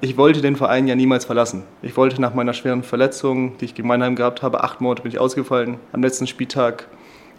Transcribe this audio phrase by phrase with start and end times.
[0.00, 1.64] Ich wollte den Verein ja niemals verlassen.
[1.82, 5.10] Ich wollte nach meiner schweren Verletzung, die ich gegen Mannheim gehabt habe, acht Monate bin
[5.10, 5.78] ich ausgefallen.
[5.90, 6.86] Am letzten Spieltag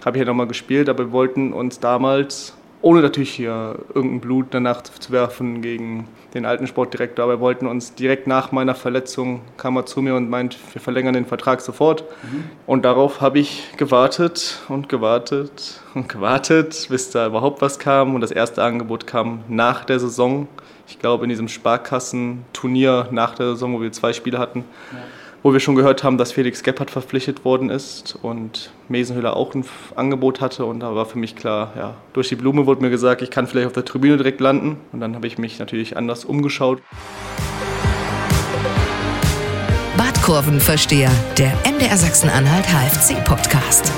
[0.03, 4.47] habe ich ja nochmal gespielt, aber wir wollten uns damals, ohne natürlich hier irgendein Blut
[4.51, 9.39] danach zu werfen gegen den alten Sportdirektor, aber wir wollten uns direkt nach meiner Verletzung,
[9.55, 12.03] kam er zu mir und meint, wir verlängern den Vertrag sofort.
[12.23, 12.43] Mhm.
[12.67, 18.15] Und darauf habe ich gewartet und gewartet und gewartet, bis da überhaupt was kam.
[18.15, 20.49] Und das erste Angebot kam nach der Saison
[20.89, 24.97] ich glaube, in diesem Sparkassenturnier nach der Saison, wo wir zwei Spiele hatten, ja.
[25.43, 29.63] wo wir schon gehört haben, dass Felix Gebhardt verpflichtet worden ist und Mesenhüller auch ein
[29.95, 30.65] Angebot hatte.
[30.65, 33.47] Und da war für mich klar, ja, durch die Blume wurde mir gesagt, ich kann
[33.47, 34.77] vielleicht auf der Tribüne direkt landen.
[34.91, 36.81] Und dann habe ich mich natürlich anders umgeschaut.
[39.95, 43.91] Badkurvenversteher, der MDR Sachsen-Anhalt HFC-Podcast.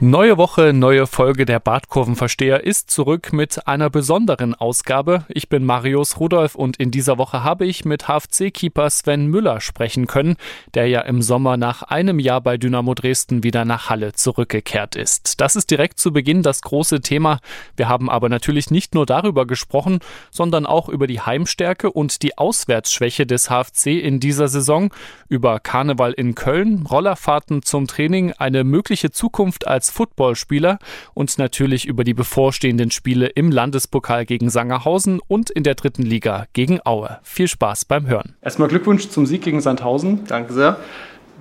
[0.00, 5.24] Neue Woche, neue Folge der Badkurvenversteher ist zurück mit einer besonderen Ausgabe.
[5.26, 10.06] Ich bin Marius Rudolf und in dieser Woche habe ich mit HFC-Keeper Sven Müller sprechen
[10.06, 10.36] können,
[10.74, 15.40] der ja im Sommer nach einem Jahr bei Dynamo Dresden wieder nach Halle zurückgekehrt ist.
[15.40, 17.40] Das ist direkt zu Beginn das große Thema.
[17.76, 19.98] Wir haben aber natürlich nicht nur darüber gesprochen,
[20.30, 24.94] sondern auch über die Heimstärke und die Auswärtsschwäche des HFC in dieser Saison,
[25.28, 30.78] über Karneval in Köln, Rollerfahrten zum Training, eine mögliche Zukunft als als Footballspieler
[31.14, 36.46] und natürlich über die bevorstehenden Spiele im Landespokal gegen Sangerhausen und in der dritten Liga
[36.52, 37.18] gegen Aue.
[37.22, 38.36] Viel Spaß beim Hören.
[38.42, 40.24] Erstmal Glückwunsch zum Sieg gegen Sandhausen.
[40.26, 40.78] Danke sehr.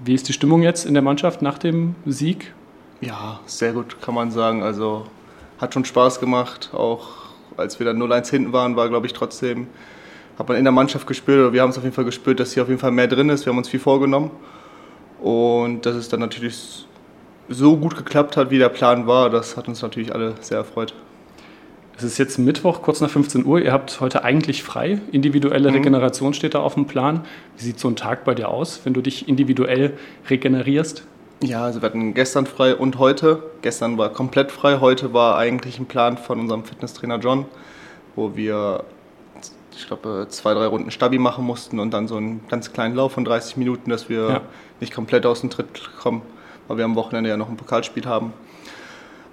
[0.04, 2.54] Wie ist die Stimmung jetzt in der Mannschaft nach dem Sieg?
[3.02, 4.64] Ja, sehr gut, kann man sagen.
[4.64, 5.08] Also
[5.60, 6.70] hat schon Spaß gemacht.
[6.74, 7.08] Auch
[7.58, 9.68] als wir dann 0-1 hinten waren, war, glaube ich, trotzdem,
[10.38, 12.54] hat man in der Mannschaft gespürt, oder wir haben es auf jeden Fall gespürt, dass
[12.54, 13.46] hier auf jeden Fall mehr drin ist.
[13.46, 14.32] Wir haben uns viel vorgenommen.
[15.20, 16.87] Und das ist dann natürlich
[17.50, 20.94] so gut geklappt hat, wie der Plan war, das hat uns natürlich alle sehr erfreut.
[21.98, 23.60] Es ist jetzt Mittwoch, kurz nach 15 Uhr.
[23.60, 25.02] Ihr habt heute eigentlich frei.
[25.12, 25.78] Individuelle mhm.
[25.78, 27.26] Regeneration steht da auf dem Plan.
[27.58, 29.98] Wie sieht so ein Tag bei dir aus, wenn du dich individuell
[30.30, 31.04] regenerierst?
[31.42, 33.42] Ja, also wir hatten gestern frei und heute.
[33.64, 34.80] Gestern war komplett frei.
[34.80, 37.46] Heute war eigentlich ein Plan von unserem Fitnesstrainer John,
[38.16, 38.84] wo wir,
[39.76, 43.14] ich glaube, zwei, drei Runden Stabi machen mussten und dann so einen ganz kleinen Lauf
[43.14, 44.42] von 30 Minuten, dass wir ja.
[44.80, 46.22] nicht komplett aus dem Tritt kommen
[46.68, 48.34] weil wir am Wochenende ja noch ein Pokalspiel haben.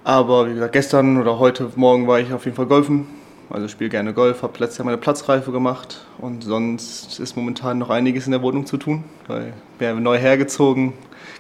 [0.05, 3.07] Aber wie gesagt, gestern oder heute Morgen war ich auf jeden Fall golfen.
[3.51, 7.91] Also spiele gerne Golf, habe letztes Jahr meine Platzreife gemacht und sonst ist momentan noch
[7.91, 10.95] einiges in der Wohnung zu tun, weil bin neu hergezogen,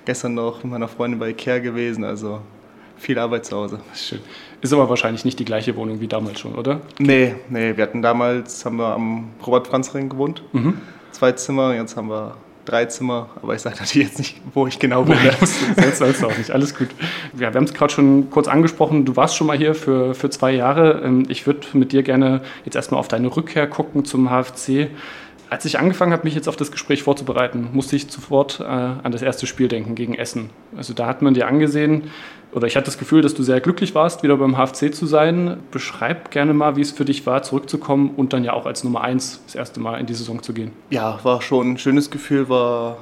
[0.04, 2.40] gestern noch mit meiner Freundin bei Ikea gewesen, also
[2.96, 3.80] viel Arbeit zu Hause.
[3.94, 4.20] Schön.
[4.60, 6.80] Ist aber wahrscheinlich nicht die gleiche Wohnung wie damals schon, oder?
[6.98, 10.78] Nee, nee, wir hatten damals, haben wir am Robert-Franz-Ring gewohnt, mhm.
[11.10, 14.78] zwei Zimmer, jetzt haben wir drei Zimmer, aber ich sage natürlich jetzt nicht, wo ich
[14.78, 15.34] genau wohne.
[15.76, 16.88] das sollst du auch nicht, alles gut.
[17.34, 20.30] Ja, wir haben es gerade schon kurz angesprochen, du warst schon mal hier für, für
[20.30, 21.02] zwei Jahre.
[21.04, 24.88] Ähm, ich würde mit dir gerne jetzt erstmal auf deine Rückkehr gucken zum HFC.
[25.54, 29.12] Als ich angefangen habe, mich jetzt auf das Gespräch vorzubereiten, musste ich sofort äh, an
[29.12, 30.50] das erste Spiel denken gegen Essen.
[30.76, 32.10] Also da hat man dir angesehen,
[32.50, 35.58] oder ich hatte das Gefühl, dass du sehr glücklich warst, wieder beim HFC zu sein.
[35.70, 39.02] Beschreib gerne mal, wie es für dich war, zurückzukommen und dann ja auch als Nummer
[39.02, 40.72] eins das erste Mal in die Saison zu gehen.
[40.90, 42.96] Ja, war schon ein schönes Gefühl, war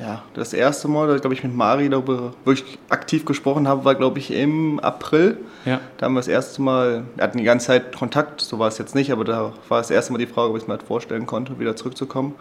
[0.00, 3.94] ja, das erste Mal, da glaube ich mit Mari darüber wirklich aktiv gesprochen habe, war
[3.94, 5.38] glaube ich im April.
[5.64, 5.80] Ja.
[5.96, 8.78] Da haben wir das erste Mal, wir hatten die ganze Zeit Kontakt, so war es
[8.78, 10.84] jetzt nicht, aber da war das erste Mal die Frage, ob ich es mir halt
[10.84, 12.34] vorstellen konnte, wieder zurückzukommen.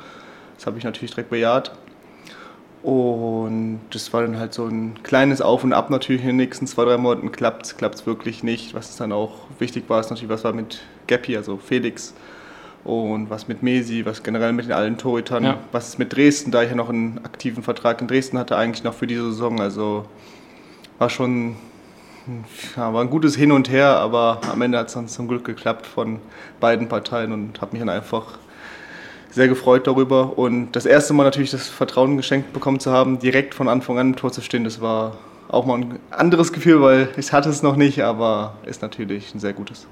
[0.56, 1.72] Das habe ich natürlich direkt bejaht.
[2.84, 6.68] Und das war dann halt so ein kleines Auf und Ab natürlich in den nächsten
[6.68, 7.32] zwei, drei Monaten.
[7.32, 8.74] Klappt es, klappt es wirklich nicht.
[8.74, 12.14] Was dann auch wichtig war, ist natürlich, was war mit Gappy, also Felix
[12.88, 15.58] und was mit Mesi, was generell mit den alten Torhütern, ja.
[15.72, 18.84] was ist mit Dresden, da ich ja noch einen aktiven Vertrag in Dresden hatte, eigentlich
[18.84, 19.60] noch für diese Saison.
[19.60, 20.06] Also
[20.98, 21.56] war schon
[22.76, 25.46] ja, war ein gutes Hin und Her, aber am Ende hat es dann zum Glück
[25.46, 26.20] geklappt von
[26.60, 28.40] beiden Parteien und habe mich dann einfach
[29.30, 30.38] sehr gefreut darüber.
[30.38, 34.08] Und das erste Mal natürlich das Vertrauen geschenkt bekommen zu haben, direkt von Anfang an
[34.08, 35.18] im Tor zu stehen, das war
[35.50, 39.40] auch mal ein anderes Gefühl, weil ich hatte es noch nicht, aber ist natürlich ein
[39.40, 39.88] sehr gutes.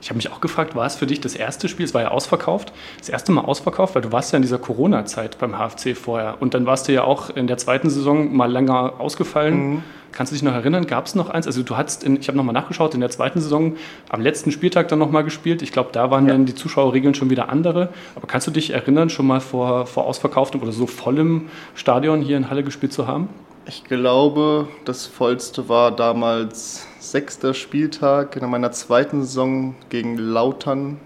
[0.00, 2.10] Ich habe mich auch gefragt, war es für dich das erste Spiel, es war ja
[2.10, 6.36] ausverkauft, das erste Mal ausverkauft, weil du warst ja in dieser Corona-Zeit beim HFC vorher
[6.40, 9.70] und dann warst du ja auch in der zweiten Saison mal länger ausgefallen.
[9.70, 9.82] Mhm.
[10.12, 11.46] Kannst du dich noch erinnern, gab es noch eins?
[11.46, 13.76] Also du hast, in, ich habe nochmal nachgeschaut, in der zweiten Saison
[14.08, 15.60] am letzten Spieltag dann nochmal gespielt.
[15.60, 16.32] Ich glaube, da waren ja.
[16.32, 17.90] dann die Zuschauerregeln schon wieder andere.
[18.14, 22.38] Aber kannst du dich erinnern, schon mal vor, vor ausverkauftem oder so vollem Stadion hier
[22.38, 23.28] in Halle gespielt zu haben?
[23.68, 31.00] Ich glaube, das vollste war damals sechster Spieltag in meiner zweiten Saison gegen Lautern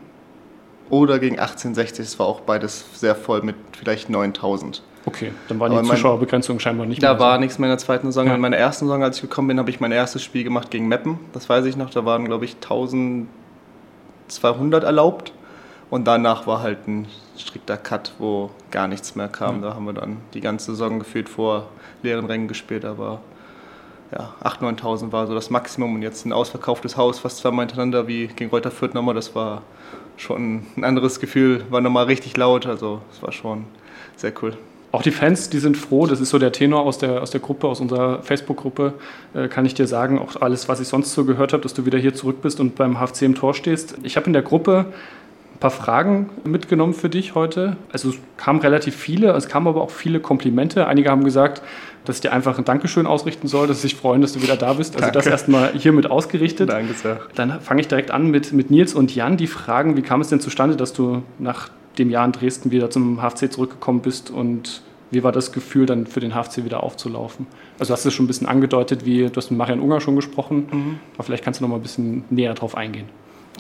[0.91, 2.05] oder gegen 1860.
[2.05, 4.83] Es war auch beides sehr voll mit vielleicht 9000.
[5.07, 7.19] Okay, dann war die mein, Zuschauerbegrenzung scheinbar nicht da mehr.
[7.19, 7.41] Da war so.
[7.41, 8.27] nichts mehr in der zweiten Saison.
[8.27, 8.35] Ja.
[8.35, 10.87] In meiner ersten Saison, als ich gekommen bin, habe ich mein erstes Spiel gemacht gegen
[10.87, 11.19] Meppen.
[11.33, 11.89] Das weiß ich noch.
[11.89, 15.33] Da waren, glaube ich, 1200 erlaubt.
[15.89, 17.07] Und danach war halt ein
[17.41, 19.59] strikter Cut, wo gar nichts mehr kam.
[19.59, 19.63] Mhm.
[19.63, 21.69] Da haben wir dann die ganze Saison gefühlt vor
[22.03, 23.21] leeren Rängen gespielt, aber
[24.13, 28.09] ja, 8.000, 9.000 war so das Maximum und jetzt ein ausverkauftes Haus fast zweimal hintereinander
[28.09, 29.63] wie gegen Reuter Fürth nochmal, das war
[30.17, 33.65] schon ein anderes Gefühl, war nochmal richtig laut, also es war schon
[34.17, 34.57] sehr cool.
[34.93, 37.41] Auch die Fans, die sind froh, das ist so der Tenor aus der, aus der
[37.41, 38.95] Gruppe, aus unserer Facebook-Gruppe,
[39.35, 41.87] äh, kann ich dir sagen, auch alles, was ich sonst so gehört habe, dass du
[41.87, 43.97] wieder hier zurück bist und beim HFC im Tor stehst.
[44.03, 44.87] Ich habe in der Gruppe
[45.61, 47.77] paar Fragen mitgenommen für dich heute.
[47.93, 50.87] Also es kamen relativ viele, es kamen aber auch viele Komplimente.
[50.87, 51.63] Einige haben gesagt,
[52.07, 54.57] dass ich dir einfach ein Dankeschön ausrichten soll, dass sie sich freuen, dass du wieder
[54.57, 54.95] da bist.
[54.95, 55.19] Also Danke.
[55.19, 56.71] das erstmal hiermit ausgerichtet.
[56.71, 57.21] Danke sehr.
[57.35, 59.37] Dann fange ich direkt an mit, mit Nils und Jan.
[59.37, 61.69] Die fragen, wie kam es denn zustande, dass du nach
[61.99, 66.07] dem Jahr in Dresden wieder zum HFC zurückgekommen bist und wie war das Gefühl, dann
[66.07, 67.47] für den HFC wieder aufzulaufen?
[67.79, 70.17] Also hast du es schon ein bisschen angedeutet, wie du hast mit Marian Unger schon
[70.17, 70.99] gesprochen, mhm.
[71.15, 73.09] aber vielleicht kannst du noch mal ein bisschen näher drauf eingehen.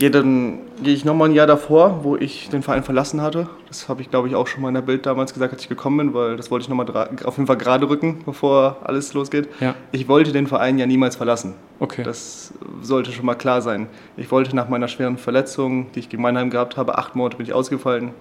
[0.00, 3.50] Ja, dann gehe ich nochmal ein Jahr davor, wo ich den Verein verlassen hatte.
[3.68, 5.68] Das habe ich, glaube ich, auch schon mal in der Bild damals gesagt, als ich
[5.68, 6.88] gekommen bin, weil das wollte ich nochmal
[7.24, 9.48] auf jeden Fall gerade rücken, bevor alles losgeht.
[9.60, 9.74] Ja.
[9.92, 11.52] Ich wollte den Verein ja niemals verlassen.
[11.80, 12.02] Okay.
[12.02, 13.88] Das sollte schon mal klar sein.
[14.16, 17.44] Ich wollte nach meiner schweren Verletzung, die ich gegen Mannheim gehabt habe, acht Monate bin
[17.44, 18.12] ich ausgefallen.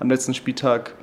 [0.00, 0.94] Am letzten Spieltag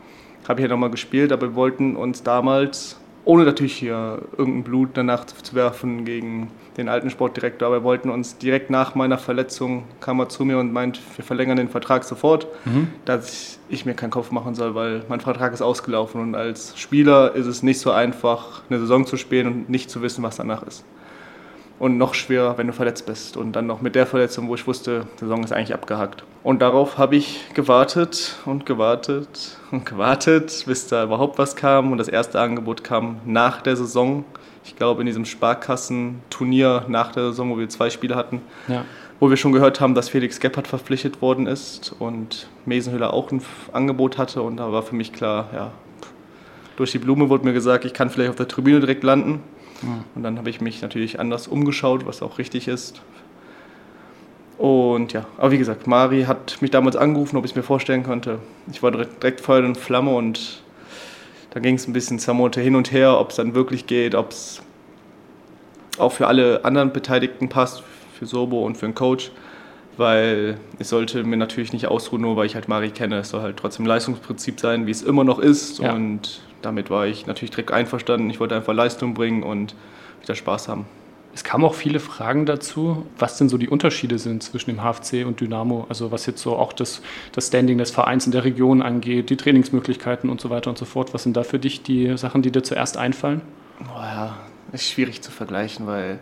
[0.48, 4.90] habe ich ja nochmal gespielt, aber wir wollten uns damals, ohne natürlich hier irgendein Blut
[4.96, 9.84] danach zu werfen gegen den alten Sportdirektor, aber wir wollten uns direkt nach meiner Verletzung,
[10.00, 12.88] kam er zu mir und meint, wir verlängern den Vertrag sofort, mhm.
[13.06, 16.78] dass ich, ich, mir keinen Kopf machen soll, weil mein Vertrag ist ausgelaufen und als
[16.78, 20.38] Spieler ist es nicht so einfach, eine Saison zu spielen und nicht zu wissen, was
[20.38, 20.84] danach ist
[21.80, 23.38] und noch schwerer, wenn du verletzt bist.
[23.38, 26.24] Und dann noch mit der Verletzung, wo ich wusste, die Saison ist eigentlich abgehakt.
[26.44, 31.92] Und darauf habe ich gewartet und gewartet und gewartet, bis da überhaupt was kam.
[31.92, 34.26] Und das erste Angebot kam nach der Saison.
[34.66, 38.84] Ich glaube, in diesem Sparkassenturnier nach der Saison, wo wir zwei Spiele hatten, ja.
[39.22, 43.42] wo wir schon gehört haben, dass Felix Gebhardt verpflichtet worden ist und Mesenhüller auch ein
[43.72, 44.42] Angebot hatte.
[44.42, 45.72] Und da war für mich klar, ja,
[46.76, 49.42] durch die Blume wurde mir gesagt, ich kann vielleicht auf der Tribüne direkt landen.
[50.16, 53.02] Und dann habe ich mich natürlich anders umgeschaut, was auch richtig ist.
[54.58, 58.04] Und ja, aber wie gesagt, Mari hat mich damals angerufen, ob ich es mir vorstellen
[58.04, 58.40] konnte.
[58.70, 60.62] Ich war direkt, direkt Feuer und Flamme und
[61.52, 64.32] da ging es ein bisschen Zamote hin und her, ob es dann wirklich geht, ob
[64.32, 64.62] es
[65.98, 67.84] auch für alle anderen Beteiligten passt,
[68.14, 69.32] für Sobo und für den Coach,
[69.96, 73.20] weil ich sollte mir natürlich nicht ausruhen, nur weil ich halt Mari kenne.
[73.20, 75.94] Es soll halt trotzdem Leistungsprinzip sein, wie es immer noch ist ja.
[75.94, 78.30] und damit war ich natürlich direkt einverstanden.
[78.30, 79.76] Ich wollte einfach Leistung bringen und
[80.22, 80.86] wieder Spaß haben.
[81.34, 85.26] Es kamen auch viele Fragen dazu, was denn so die Unterschiede sind zwischen dem HFC
[85.26, 85.86] und Dynamo.
[85.88, 87.02] Also was jetzt so auch das,
[87.34, 90.86] das Standing des Vereins in der Region angeht, die Trainingsmöglichkeiten und so weiter und so
[90.86, 91.14] fort.
[91.14, 93.42] Was sind da für dich die Sachen, die dir zuerst einfallen?
[93.82, 94.38] Oh ja,
[94.72, 96.20] ist schwierig zu vergleichen, weil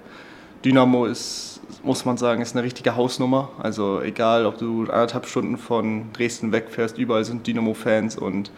[0.66, 3.50] Dynamo ist, muss man sagen, ist eine richtige Hausnummer.
[3.60, 8.52] Also egal, ob du anderthalb Stunden von Dresden wegfährst, überall sind Dynamo-Fans und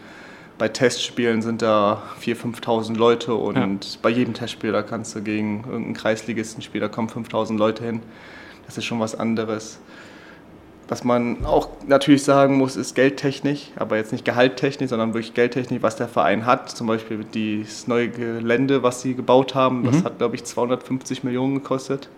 [0.60, 3.98] bei Testspielen sind da 4.000, 5.000 Leute und ja.
[4.02, 8.02] bei jedem Testspiel, da kannst du gegen irgendeinen Kreisligisten spielen, da kommen 5.000 Leute hin.
[8.66, 9.80] Das ist schon was anderes.
[10.86, 15.82] Was man auch natürlich sagen muss, ist Geldtechnik, aber jetzt nicht Gehalttechnik, sondern wirklich Geldtechnik,
[15.82, 16.68] was der Verein hat.
[16.68, 20.04] Zum Beispiel das neue Gelände, was sie gebaut haben, das mhm.
[20.04, 22.10] hat, glaube ich, 250 Millionen gekostet.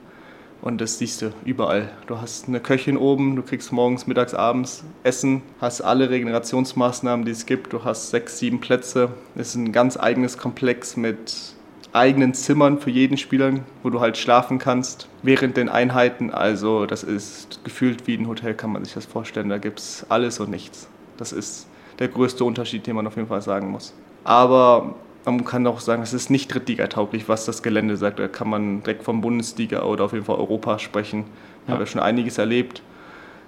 [0.62, 1.91] Und das siehst du überall.
[2.06, 7.32] Du hast eine Köchin oben, du kriegst morgens, mittags, abends Essen, hast alle Regenerationsmaßnahmen, die
[7.32, 7.73] es gibt.
[7.73, 9.11] Du hast sechs, sieben Plätze.
[9.35, 11.54] Es ist ein ganz eigenes Komplex mit
[11.92, 13.52] eigenen Zimmern für jeden Spieler,
[13.83, 16.31] wo du halt schlafen kannst während den Einheiten.
[16.31, 19.49] Also das ist gefühlt wie ein Hotel, kann man sich das vorstellen.
[19.49, 20.88] Da gibt es alles und nichts.
[21.16, 21.66] Das ist
[21.99, 23.92] der größte Unterschied, den man auf jeden Fall sagen muss.
[24.23, 28.19] Aber man kann auch sagen, es ist nicht Drittliga-tauglich, was das Gelände sagt.
[28.19, 31.25] Da kann man direkt vom Bundesliga oder auf jeden Fall Europa sprechen.
[31.64, 31.75] Ich ja.
[31.75, 32.83] habe schon einiges erlebt.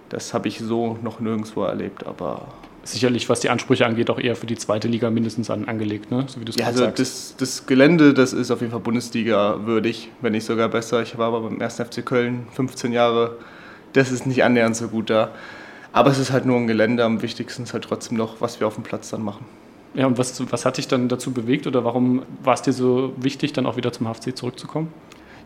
[0.09, 2.47] Das habe ich so noch nirgendwo erlebt, aber
[2.85, 6.25] sicherlich, was die Ansprüche angeht, auch eher für die zweite Liga mindestens an, angelegt, ne?
[6.29, 6.99] so wie du es ja, also sagst.
[6.99, 11.03] Das, das, Gelände, das ist auf jeden Fall Bundesliga würdig, wenn nicht sogar besser.
[11.03, 11.77] Ich war aber beim 1.
[11.77, 13.37] FC Köln 15 Jahre,
[13.95, 15.31] das ist nicht annähernd so gut da.
[15.93, 18.67] Aber es ist halt nur ein Gelände, am wichtigsten ist halt trotzdem noch, was wir
[18.67, 19.45] auf dem Platz dann machen.
[19.95, 23.13] Ja, und was, was hat dich dann dazu bewegt oder warum war es dir so
[23.17, 24.93] wichtig, dann auch wieder zum HFC zurückzukommen?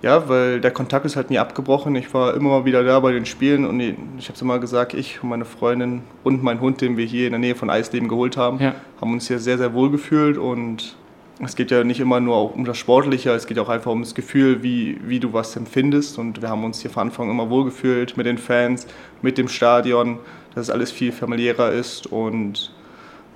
[0.00, 1.95] Ja, weil der Kontakt ist halt nie abgebrochen.
[1.97, 4.95] Ich war immer mal wieder da bei den Spielen und ich habe es immer gesagt,
[4.95, 8.09] ich und meine Freundin und mein Hund, den wir hier in der Nähe von Eisleben
[8.09, 8.75] geholt haben, ja.
[9.00, 10.97] haben uns hier sehr, sehr wohl gefühlt und
[11.45, 14.14] es geht ja nicht immer nur um das Sportliche, es geht auch einfach um das
[14.14, 17.64] Gefühl, wie, wie du was empfindest und wir haben uns hier von Anfang immer wohl
[17.64, 18.87] gefühlt mit den Fans,
[19.21, 20.19] mit dem Stadion,
[20.55, 22.73] dass es alles viel familiärer ist und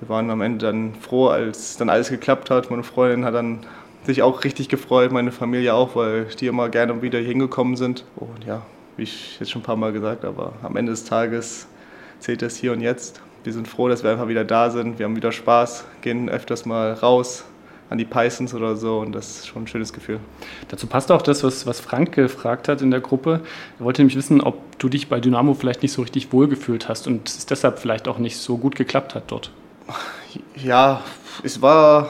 [0.03, 2.69] wir waren am Ende dann froh, als dann alles geklappt hat.
[2.69, 3.59] Meine Freundin hat dann
[4.05, 8.03] sich auch richtig gefreut, meine Familie auch, weil die immer gerne wieder hier hingekommen sind.
[8.17, 8.63] Und ja,
[8.97, 11.67] wie ich jetzt schon ein paar Mal gesagt habe, am Ende des Tages
[12.19, 13.21] zählt das hier und jetzt.
[13.45, 14.99] Wir sind froh, dass wir einfach wieder da sind.
[14.99, 17.45] Wir haben wieder Spaß, gehen öfters mal raus,
[17.89, 20.19] an die Pisons oder so und das ist schon ein schönes Gefühl.
[20.67, 23.39] Dazu passt auch das, was, was Frank gefragt hat in der Gruppe.
[23.79, 27.07] Er wollte nämlich wissen, ob du dich bei Dynamo vielleicht nicht so richtig wohlgefühlt hast
[27.07, 29.51] und es deshalb vielleicht auch nicht so gut geklappt hat dort.
[30.55, 31.01] Ja,
[31.43, 32.09] es war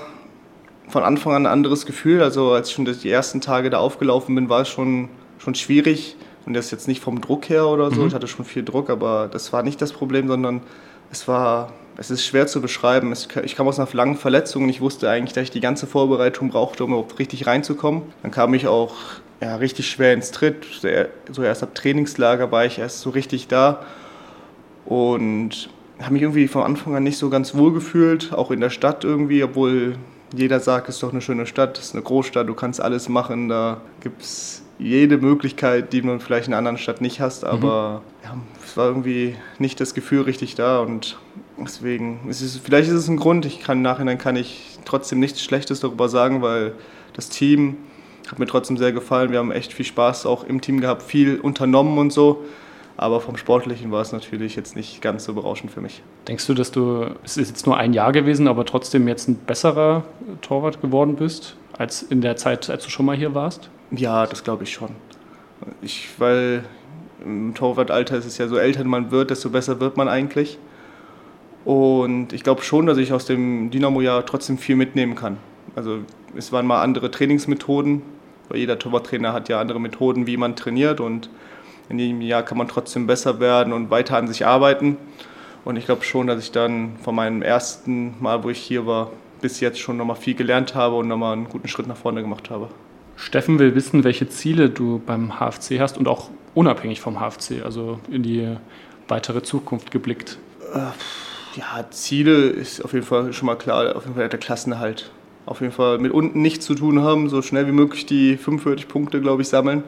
[0.87, 2.21] von Anfang an ein anderes Gefühl.
[2.21, 6.15] Also als ich schon die ersten Tage da aufgelaufen bin, war es schon, schon schwierig.
[6.45, 8.01] Und das jetzt nicht vom Druck her oder so.
[8.01, 8.07] Mhm.
[8.07, 10.61] Ich hatte schon viel Druck, aber das war nicht das Problem, sondern
[11.09, 13.13] es war es ist schwer zu beschreiben.
[13.43, 16.49] Ich kam aus einer langen Verletzung und ich wusste eigentlich, dass ich die ganze Vorbereitung
[16.49, 18.03] brauchte, um überhaupt richtig reinzukommen.
[18.23, 18.95] Dann kam ich auch
[19.41, 20.65] ja, richtig schwer ins Tritt.
[21.31, 23.85] So erst ab Trainingslager war ich erst so richtig da
[24.85, 28.69] und habe mich irgendwie von Anfang an nicht so ganz wohl gefühlt, auch in der
[28.69, 29.95] Stadt irgendwie, obwohl
[30.35, 33.07] jeder sagt, es ist doch eine schöne Stadt, es ist eine Großstadt, du kannst alles
[33.09, 37.45] machen, da gibt es jede Möglichkeit, die man vielleicht in einer anderen Stadt nicht hast,
[37.45, 38.23] aber mhm.
[38.23, 41.17] ja, es war irgendwie nicht das Gefühl richtig da und
[41.57, 43.45] Deswegen, ist es, vielleicht ist es ein Grund.
[43.45, 46.73] Ich kann im Nachhinein kann ich trotzdem nichts Schlechtes darüber sagen, weil
[47.13, 47.77] das Team
[48.29, 49.31] hat mir trotzdem sehr gefallen.
[49.31, 52.43] Wir haben echt viel Spaß auch im Team gehabt, viel unternommen und so.
[52.95, 56.03] Aber vom Sportlichen war es natürlich jetzt nicht ganz so berauschend für mich.
[56.27, 59.35] Denkst du, dass du, es ist jetzt nur ein Jahr gewesen, aber trotzdem jetzt ein
[59.35, 60.03] besserer
[60.41, 63.69] Torwart geworden bist, als in der Zeit, als du schon mal hier warst?
[63.91, 64.89] Ja, das glaube ich schon.
[65.81, 66.63] Ich, weil
[67.25, 70.59] im Torwartalter ist es ja so, älter man wird, desto besser wird man eigentlich.
[71.65, 75.37] Und ich glaube schon, dass ich aus dem Dynamo-Jahr trotzdem viel mitnehmen kann.
[75.75, 75.99] Also
[76.35, 78.01] es waren mal andere Trainingsmethoden,
[78.49, 81.29] weil jeder Torwarttrainer hat ja andere Methoden, wie man trainiert und
[81.89, 84.97] in jedem Jahr kann man trotzdem besser werden und weiter an sich arbeiten.
[85.65, 89.11] Und ich glaube schon, dass ich dann von meinem ersten Mal, wo ich hier war,
[89.41, 92.49] bis jetzt schon nochmal viel gelernt habe und nochmal einen guten Schritt nach vorne gemacht
[92.49, 92.69] habe.
[93.15, 97.99] Steffen will wissen, welche Ziele du beim HFC hast und auch unabhängig vom HFC, also
[98.09, 98.57] in die
[99.07, 100.37] weitere Zukunft geblickt.
[100.73, 100.79] Äh,
[101.57, 105.11] ja, Ziele ist auf jeden Fall schon mal klar, auf jeden Fall der Klassenerhalt.
[105.45, 108.87] Auf jeden Fall mit unten nichts zu tun haben, so schnell wie möglich die 45
[108.87, 109.83] Punkte, glaube ich, sammeln.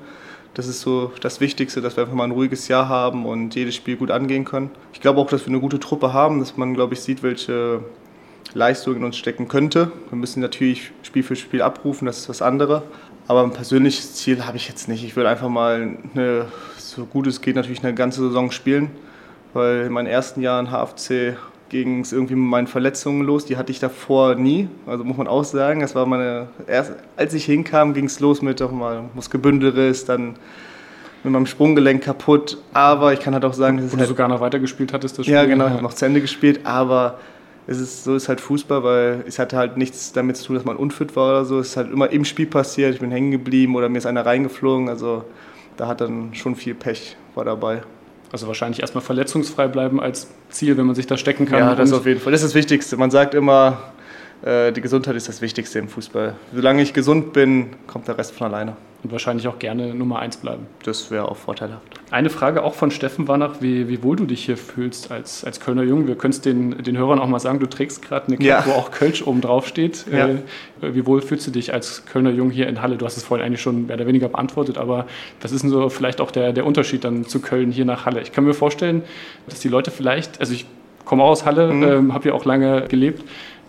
[0.56, 3.76] Das ist so das Wichtigste, dass wir einfach mal ein ruhiges Jahr haben und jedes
[3.76, 4.72] Spiel gut angehen können.
[4.94, 7.82] Ich glaube auch, dass wir eine gute Truppe haben, dass man, glaube ich, sieht, welche
[8.54, 9.92] Leistung in uns stecken könnte.
[10.10, 12.84] Wir müssen natürlich Spiel für Spiel abrufen, das ist was anderes.
[13.28, 15.04] Aber ein persönliches Ziel habe ich jetzt nicht.
[15.04, 16.46] Ich will einfach mal eine,
[16.78, 18.92] so gut es geht natürlich eine ganze Saison spielen,
[19.54, 21.36] weil in meinen ersten Jahren HFC
[21.70, 23.46] ging es irgendwie mit meinen Verletzungen los.
[23.46, 24.70] Die hatte ich davor nie.
[24.86, 28.42] Also muss man auch sagen, das war meine erst, als ich hinkam, ging es los
[28.42, 30.36] mit doch mal Muskelbündelriss, dann
[31.24, 32.58] mit meinem Sprunggelenk kaputt.
[32.74, 35.36] Aber ich kann halt auch sagen, dass du halt, sogar noch weitergespielt hattest, das Spiel.
[35.36, 36.62] Ja, genau, ich habe noch zu Ende gespielt.
[36.66, 37.20] Aber
[37.68, 40.66] es ist, so ist halt Fußball, weil es hatte halt nichts damit zu tun, dass
[40.66, 41.60] man unfit war oder so.
[41.60, 42.94] Es ist halt immer im Spiel passiert.
[42.94, 44.88] Ich bin hängen geblieben oder mir ist einer reingeflogen.
[44.88, 45.24] Also
[45.78, 47.82] da hat dann schon viel Pech war dabei.
[48.36, 51.60] Also wahrscheinlich erstmal verletzungsfrei bleiben als Ziel, wenn man sich da stecken kann.
[51.60, 52.34] Ja, das auf jeden Fall.
[52.34, 52.98] Das ist das Wichtigste.
[52.98, 53.94] Man sagt immer,
[54.42, 56.36] äh, die Gesundheit ist das Wichtigste im Fußball.
[56.54, 60.38] Solange ich gesund bin, kommt der Rest von alleine und wahrscheinlich auch gerne Nummer 1
[60.38, 60.66] bleiben.
[60.84, 61.84] Das wäre auch vorteilhaft.
[62.10, 65.46] Eine Frage auch von Steffen war nach, wie, wie wohl du dich hier fühlst als,
[65.46, 66.08] als Kölner Jung.
[66.08, 68.66] Wir können es den, den Hörern auch mal sagen, du trägst gerade eine Cap, ja.
[68.66, 70.06] wo auch Kölsch oben drauf steht.
[70.12, 70.28] Ja.
[70.28, 70.40] Äh,
[70.82, 72.98] wie wohl fühlst du dich als Kölner Jung hier in Halle?
[72.98, 75.06] Du hast es vorhin eigentlich schon mehr oder weniger beantwortet, aber
[75.40, 78.22] was ist denn so vielleicht auch der, der Unterschied dann zu Köln hier nach Halle?
[78.22, 79.04] Ich kann mir vorstellen,
[79.48, 80.66] dass die Leute vielleicht, also ich
[81.06, 81.84] komme aus Halle, mhm.
[81.84, 83.24] ähm, habe hier auch lange gelebt,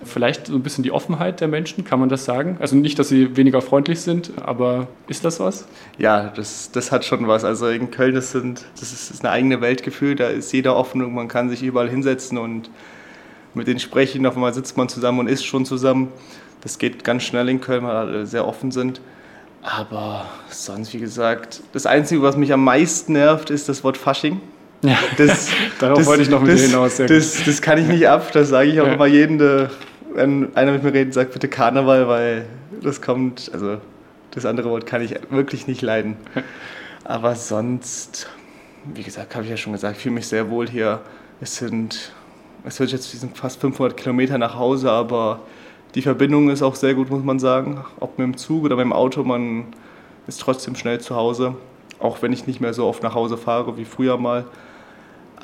[0.05, 2.57] Vielleicht so ein bisschen die Offenheit der Menschen, kann man das sagen?
[2.61, 5.67] Also nicht, dass sie weniger freundlich sind, aber ist das was?
[5.99, 7.45] Ja, das, das hat schon was.
[7.45, 11.15] Also in Köln, das, sind, das ist ein eigene Weltgefühl, da ist jeder offen und
[11.15, 12.71] man kann sich überall hinsetzen und
[13.55, 14.27] mit denen sprechen.
[14.27, 16.13] Auf einmal sitzt man zusammen und isst schon zusammen.
[16.61, 19.01] Das geht ganz schnell in Köln, weil alle sehr offen sind.
[19.63, 24.41] Aber sonst, wie gesagt, das Einzige, was mich am meisten nervt, ist das Wort Fasching.
[24.87, 25.51] Ja, das,
[25.81, 26.97] darauf das, wollte ich noch mit das, dir hinaus.
[26.97, 28.93] Das, das, kann ich nicht ab, das sage ich auch ja.
[28.95, 29.71] immer jedem, der,
[30.15, 32.47] wenn einer mit mir redet, sagt bitte Karneval, weil
[32.83, 33.79] das kommt, also
[34.31, 36.17] das andere Wort kann ich wirklich nicht leiden.
[37.05, 38.29] Aber sonst,
[38.85, 41.01] wie gesagt, habe ich ja schon gesagt, ich fühle mich sehr wohl hier.
[41.41, 42.13] Es sind,
[42.65, 45.41] es wird jetzt sind fast 500 Kilometer nach Hause, aber
[45.95, 47.85] die Verbindung ist auch sehr gut, muss man sagen.
[47.99, 49.67] Ob mit dem Zug oder mit dem Auto, man
[50.27, 51.57] ist trotzdem schnell zu Hause.
[51.99, 54.45] Auch wenn ich nicht mehr so oft nach Hause fahre wie früher mal.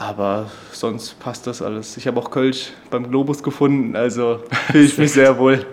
[0.09, 1.97] Aber sonst passt das alles.
[1.97, 4.41] Ich habe auch Kölsch beim Globus gefunden, also
[4.73, 5.65] fühle ich mich sehr wohl.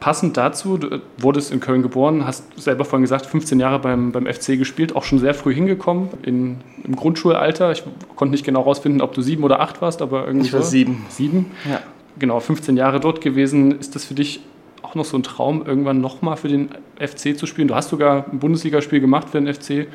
[0.00, 4.26] Passend dazu, du wurdest in Köln geboren, hast selber vorhin gesagt, 15 Jahre beim, beim
[4.26, 7.72] FC gespielt, auch schon sehr früh hingekommen, in, im Grundschulalter.
[7.72, 7.82] Ich
[8.16, 10.46] konnte nicht genau herausfinden, ob du sieben oder acht warst, aber irgendwie.
[10.46, 10.70] Ich war so.
[10.70, 11.04] sieben.
[11.10, 11.50] Sieben?
[11.68, 11.80] Ja.
[12.18, 13.78] Genau, 15 Jahre dort gewesen.
[13.78, 14.40] Ist das für dich
[14.80, 17.68] auch noch so ein Traum, irgendwann nochmal für den FC zu spielen?
[17.68, 19.88] Du hast sogar ein Bundesligaspiel gemacht für den FC.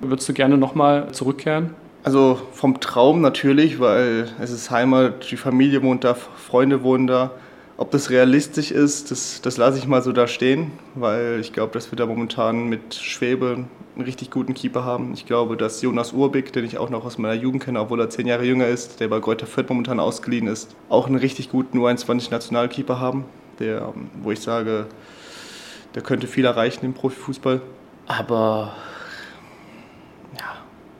[0.00, 1.70] Würdest du gerne nochmal zurückkehren?
[2.04, 7.30] Also vom Traum natürlich, weil es ist Heimat, die Familie wohnt da, Freunde wohnen da.
[7.78, 11.72] Ob das realistisch ist, das, das lasse ich mal so da stehen, weil ich glaube,
[11.72, 13.64] dass wir da momentan mit Schwebe
[13.96, 15.14] einen richtig guten Keeper haben.
[15.14, 18.10] Ich glaube, dass Jonas Urbig, den ich auch noch aus meiner Jugend kenne, obwohl er
[18.10, 21.78] zehn Jahre jünger ist, der bei Greuther Fürth momentan ausgeliehen ist, auch einen richtig guten
[21.78, 23.24] U21-Nationalkeeper haben,
[23.58, 24.86] der, wo ich sage,
[25.94, 27.62] der könnte viel erreichen im Profifußball.
[28.06, 28.74] Aber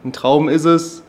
[0.05, 1.03] ein Traum ist es.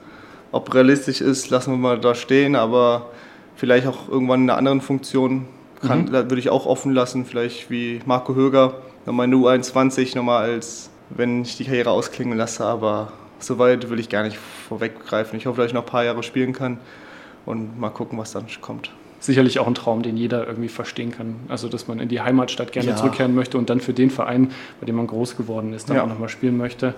[0.51, 3.07] Ob realistisch ist, lassen wir mal da stehen, aber
[3.55, 5.45] vielleicht auch irgendwann in einer anderen Funktion
[5.81, 6.11] kann, mhm.
[6.11, 8.75] würde ich auch offen lassen, vielleicht wie Marco Höger,
[9.05, 13.89] nochmal in der U21, nochmal als, wenn ich die Karriere ausklingen lasse, aber so weit
[13.89, 15.37] will ich gar nicht vorweggreifen.
[15.37, 16.79] Ich hoffe, dass ich noch ein paar Jahre spielen kann
[17.45, 18.91] und mal gucken, was dann kommt
[19.25, 21.35] sicherlich auch ein Traum, den jeder irgendwie verstehen kann.
[21.47, 22.95] Also, dass man in die Heimatstadt gerne ja.
[22.95, 26.03] zurückkehren möchte und dann für den Verein, bei dem man groß geworden ist, dann ja.
[26.03, 26.93] auch nochmal spielen möchte.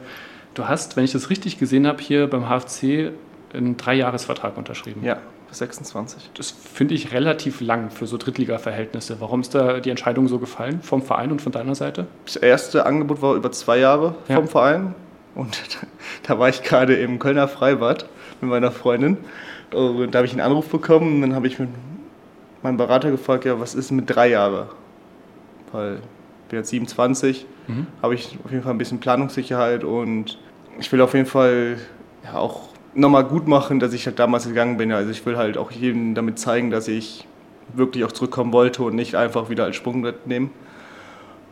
[0.58, 3.12] Du hast, wenn ich das richtig gesehen habe, hier beim HFC
[3.54, 5.04] einen Dreijahresvertrag unterschrieben.
[5.04, 5.20] Ja,
[5.52, 6.32] 26.
[6.34, 9.18] Das finde ich relativ lang für so Drittliga-Verhältnisse.
[9.20, 12.08] Warum ist da die Entscheidung so gefallen vom Verein und von deiner Seite?
[12.26, 14.48] Das erste Angebot war über zwei Jahre vom ja.
[14.48, 14.96] Verein.
[15.36, 15.62] Und
[16.24, 18.10] da war ich gerade im Kölner Freibad
[18.42, 19.18] mit meiner Freundin.
[19.72, 21.70] Und da habe ich einen Anruf bekommen und dann habe ich mit
[22.64, 24.70] meinem Berater gefragt, ja, was ist mit drei Jahren?
[25.72, 27.86] Weil ich bin jetzt 27, mhm.
[28.02, 30.40] habe ich auf jeden Fall ein bisschen Planungssicherheit und
[30.80, 31.78] ich will auf jeden Fall
[32.24, 34.92] ja, auch nochmal gut machen, dass ich halt damals gegangen bin.
[34.92, 37.28] Also ich will halt auch jedem damit zeigen, dass ich
[37.74, 40.52] wirklich auch zurückkommen wollte und nicht einfach wieder als Sprungbrett nehmen.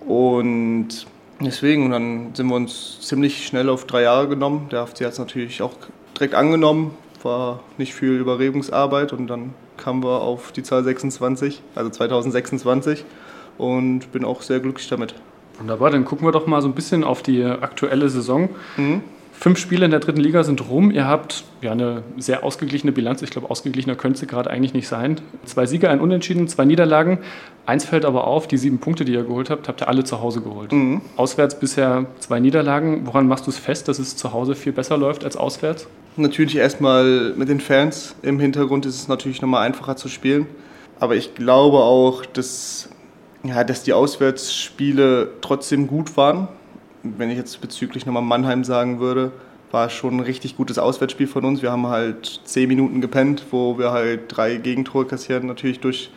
[0.05, 1.08] Und
[1.39, 4.70] deswegen, dann sind wir uns ziemlich schnell auf drei Jahre genommen.
[4.72, 5.74] Der FC hat es natürlich auch
[6.15, 6.91] direkt angenommen,
[7.24, 13.03] war nicht viel Überredungsarbeit und dann kamen wir auf die Zahl 26, also 2026
[13.58, 15.15] und bin auch sehr glücklich damit.
[15.60, 18.50] Wunderbar, dann gucken wir doch mal so ein bisschen auf die aktuelle Saison.
[18.77, 19.03] Mhm.
[19.38, 20.92] Fünf Spiele in der dritten Liga sind rum.
[20.92, 23.22] Ihr habt ja eine sehr ausgeglichene Bilanz.
[23.22, 25.22] Ich glaube, ausgeglichener könnte sie gerade eigentlich nicht sein.
[25.44, 27.20] Zwei Siege, ein Unentschieden, zwei Niederlagen.
[27.65, 30.22] Eins fällt aber auf, die sieben Punkte, die ihr geholt habt, habt ihr alle zu
[30.22, 30.72] Hause geholt.
[30.72, 31.01] Mhm.
[31.18, 33.05] Auswärts bisher zwei Niederlagen.
[33.05, 35.88] Woran machst du es fest, dass es zu Hause viel besser läuft als auswärts?
[36.16, 38.16] Natürlich erstmal mit den Fans.
[38.22, 40.48] Im Hintergrund ist es natürlich nochmal einfacher zu spielen.
[41.00, 42.90] Aber ich glaube auch, dass,
[43.44, 46.48] ja, dass die Auswärtsspiele trotzdem gut waren
[47.18, 49.31] wenn ich jetzt bezüglich nochmal Mannheim sagen würde,
[49.72, 51.61] war schon ein richtig gutes Auswärtsspiel von uns.
[51.61, 56.11] Wir haben halt zehn Minuten gepennt, wo wir halt drei Gegentore kassieren, natürlich durch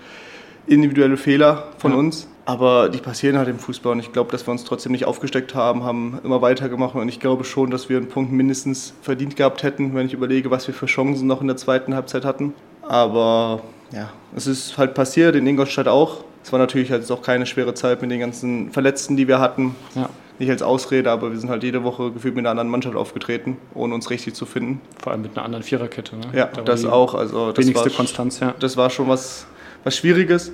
[0.67, 1.99] individuelle Fehler von ja.
[1.99, 2.29] uns.
[2.45, 5.55] Aber die passieren halt im Fußball und ich glaube, dass wir uns trotzdem nicht aufgesteckt
[5.55, 9.63] haben, haben immer weitergemacht und ich glaube schon, dass wir einen Punkt mindestens verdient gehabt
[9.63, 12.55] hätten, wenn ich überlege, was wir für Chancen noch in der zweiten Halbzeit hatten.
[12.83, 13.61] Aber
[13.93, 16.25] ja, es ist halt passiert, in Ingolstadt auch.
[16.43, 19.75] Es war natürlich halt auch keine schwere Zeit mit den ganzen Verletzten, die wir hatten.
[19.95, 22.97] Ja nicht als Ausrede, aber wir sind halt jede Woche gefühlt mit einer anderen Mannschaft
[22.97, 24.81] aufgetreten, ohne uns richtig zu finden.
[25.03, 26.17] Vor allem mit einer anderen Viererkette.
[26.17, 26.27] Ne?
[26.33, 27.15] Ja, da das auch.
[27.15, 28.55] Also das wenigste war, Konstanz, ja.
[28.59, 29.47] Das war schon was,
[29.85, 30.53] was Schwieriges.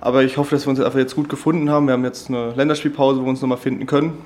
[0.00, 1.86] Aber ich hoffe, dass wir uns einfach jetzt gut gefunden haben.
[1.86, 4.18] Wir haben jetzt eine Länderspielpause, wo wir uns nochmal finden können,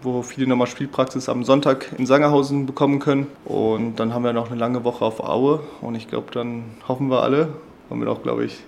[0.00, 3.26] wo viele nochmal Spielpraxis am Sonntag in Sangerhausen bekommen können.
[3.44, 5.60] Und dann haben wir noch eine lange Woche auf Aue.
[5.80, 7.48] Und ich glaube, dann hoffen wir alle,
[7.90, 8.62] und bin auch, glaube ich,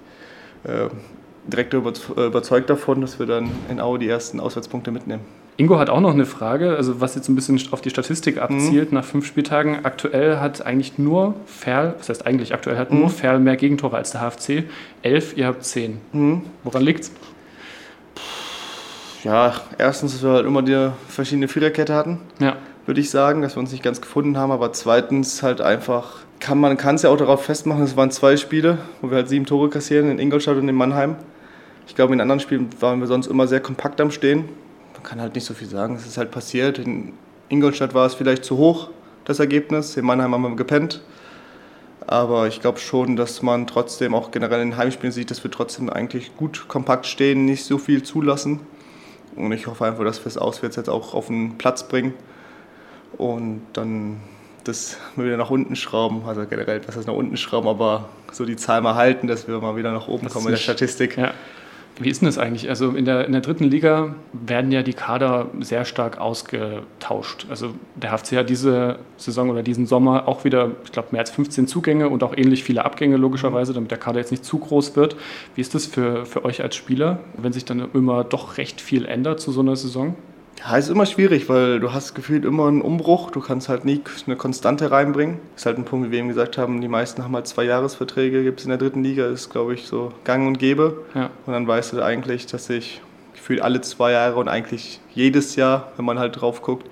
[0.64, 0.88] äh,
[1.46, 5.22] direkt überzeugt davon, dass wir dann in Aue die ersten Auswärtspunkte mitnehmen.
[5.59, 8.92] Ingo hat auch noch eine Frage, also was jetzt ein bisschen auf die Statistik abzielt
[8.92, 8.99] mhm.
[8.99, 9.85] nach fünf Spieltagen.
[9.85, 13.01] Aktuell hat eigentlich nur Ferl, was heißt eigentlich aktuell hat mhm.
[13.01, 14.64] nur Ferl mehr Gegentore als der HFC.
[15.01, 15.99] Elf, ihr habt zehn.
[16.12, 16.42] Mhm.
[16.62, 17.11] Woran liegt's?
[19.25, 22.57] Ja, erstens, dass wir halt immer die verschiedene Viererkette hatten, ja.
[22.85, 24.53] würde ich sagen, dass wir uns nicht ganz gefunden haben.
[24.53, 28.37] Aber zweitens halt einfach, kann man kann es ja auch darauf festmachen, es waren zwei
[28.37, 31.16] Spiele, wo wir halt sieben Tore kassieren in Ingolstadt und in Mannheim.
[31.88, 34.45] Ich glaube, in anderen Spielen waren wir sonst immer sehr kompakt am Stehen
[35.07, 35.97] kann halt nicht so viel sagen.
[35.97, 36.79] Es ist halt passiert.
[36.79, 37.14] In
[37.49, 38.90] Ingolstadt war es vielleicht zu hoch,
[39.25, 39.97] das Ergebnis.
[39.97, 41.01] In Mannheim haben wir gepennt.
[42.07, 45.88] Aber ich glaube schon, dass man trotzdem auch generell in Heimspielen sieht, dass wir trotzdem
[45.88, 48.61] eigentlich gut kompakt stehen, nicht so viel zulassen.
[49.35, 52.14] Und ich hoffe einfach, dass wir es auswärts jetzt auch auf den Platz bringen
[53.19, 54.21] und dann
[54.64, 56.23] das mal wieder nach unten schrauben.
[56.27, 59.59] Also generell, was heißt nach unten schrauben, aber so die Zahl mal halten, dass wir
[59.61, 61.16] mal wieder nach oben das kommen in der Statistik.
[61.16, 61.33] Ja.
[61.98, 62.68] Wie ist denn das eigentlich?
[62.68, 67.46] Also in der, in der dritten Liga werden ja die Kader sehr stark ausgetauscht.
[67.48, 71.30] Also der HFC hat diese Saison oder diesen Sommer auch wieder, ich glaube, mehr als
[71.30, 74.94] 15 Zugänge und auch ähnlich viele Abgänge logischerweise, damit der Kader jetzt nicht zu groß
[74.94, 75.16] wird.
[75.54, 79.06] Wie ist das für, für euch als Spieler, wenn sich dann immer doch recht viel
[79.06, 80.16] ändert zu so einer Saison?
[80.59, 83.31] Ja, ist immer schwierig, weil du hast gefühlt immer einen Umbruch.
[83.31, 85.38] Du kannst halt nie eine Konstante reinbringen.
[85.53, 87.64] Das ist halt ein Punkt, wie wir eben gesagt haben, die meisten haben halt zwei
[87.64, 91.05] Jahresverträge, gibt es in der dritten Liga, ist glaube ich so gang und gäbe.
[91.14, 91.31] Ja.
[91.45, 93.01] Und dann weißt du eigentlich, dass sich
[93.35, 96.88] gefühlt alle zwei Jahre und eigentlich jedes Jahr, wenn man halt drauf guckt,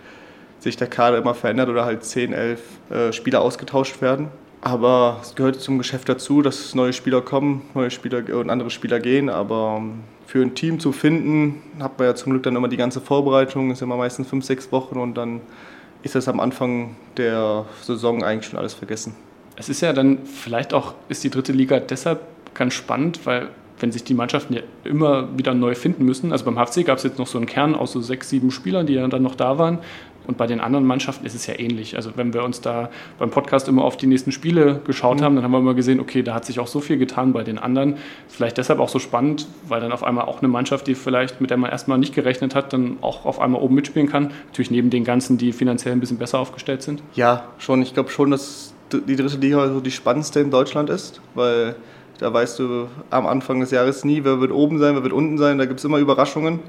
[0.61, 4.29] sich der Kader immer verändert oder halt 10, 11 äh, Spieler ausgetauscht werden.
[4.65, 8.99] Aber es gehört zum Geschäft dazu, dass neue Spieler kommen, neue Spieler und andere Spieler
[8.99, 9.29] gehen.
[9.29, 12.79] Aber ähm, für ein Team zu finden, hat man ja zum Glück dann immer die
[12.79, 15.43] ganze Vorbereitung, ist immer meistens fünf, sechs Wochen und dann
[16.03, 19.15] ist das am Anfang der Saison eigentlich schon alles vergessen.
[19.57, 22.23] Es ist ja dann vielleicht auch, ist die dritte Liga deshalb
[22.55, 23.51] ganz spannend, weil
[23.85, 26.33] wenn sich die Mannschaften ja immer wieder neu finden müssen.
[26.33, 28.87] Also beim HFC gab es jetzt noch so einen Kern aus so sechs, sieben Spielern,
[28.87, 29.81] die ja dann noch da waren.
[30.27, 31.97] Und bei den anderen Mannschaften ist es ja ähnlich.
[31.97, 35.23] Also wenn wir uns da beim Podcast immer auf die nächsten Spiele geschaut mhm.
[35.23, 37.43] haben, dann haben wir immer gesehen, okay, da hat sich auch so viel getan bei
[37.43, 37.99] den anderen.
[38.27, 41.51] Vielleicht deshalb auch so spannend, weil dann auf einmal auch eine Mannschaft, die vielleicht mit
[41.51, 44.31] der man erstmal nicht gerechnet hat, dann auch auf einmal oben mitspielen kann.
[44.47, 47.03] Natürlich neben den ganzen, die finanziell ein bisschen besser aufgestellt sind.
[47.13, 47.83] Ja, schon.
[47.83, 51.77] Ich glaube schon, dass die dritte Liga so die spannendste in Deutschland ist, weil
[52.19, 55.39] da weißt du am Anfang des Jahres nie, wer wird oben sein, wer wird unten
[55.39, 55.59] sein.
[55.59, 56.61] Da gibt es immer Überraschungen.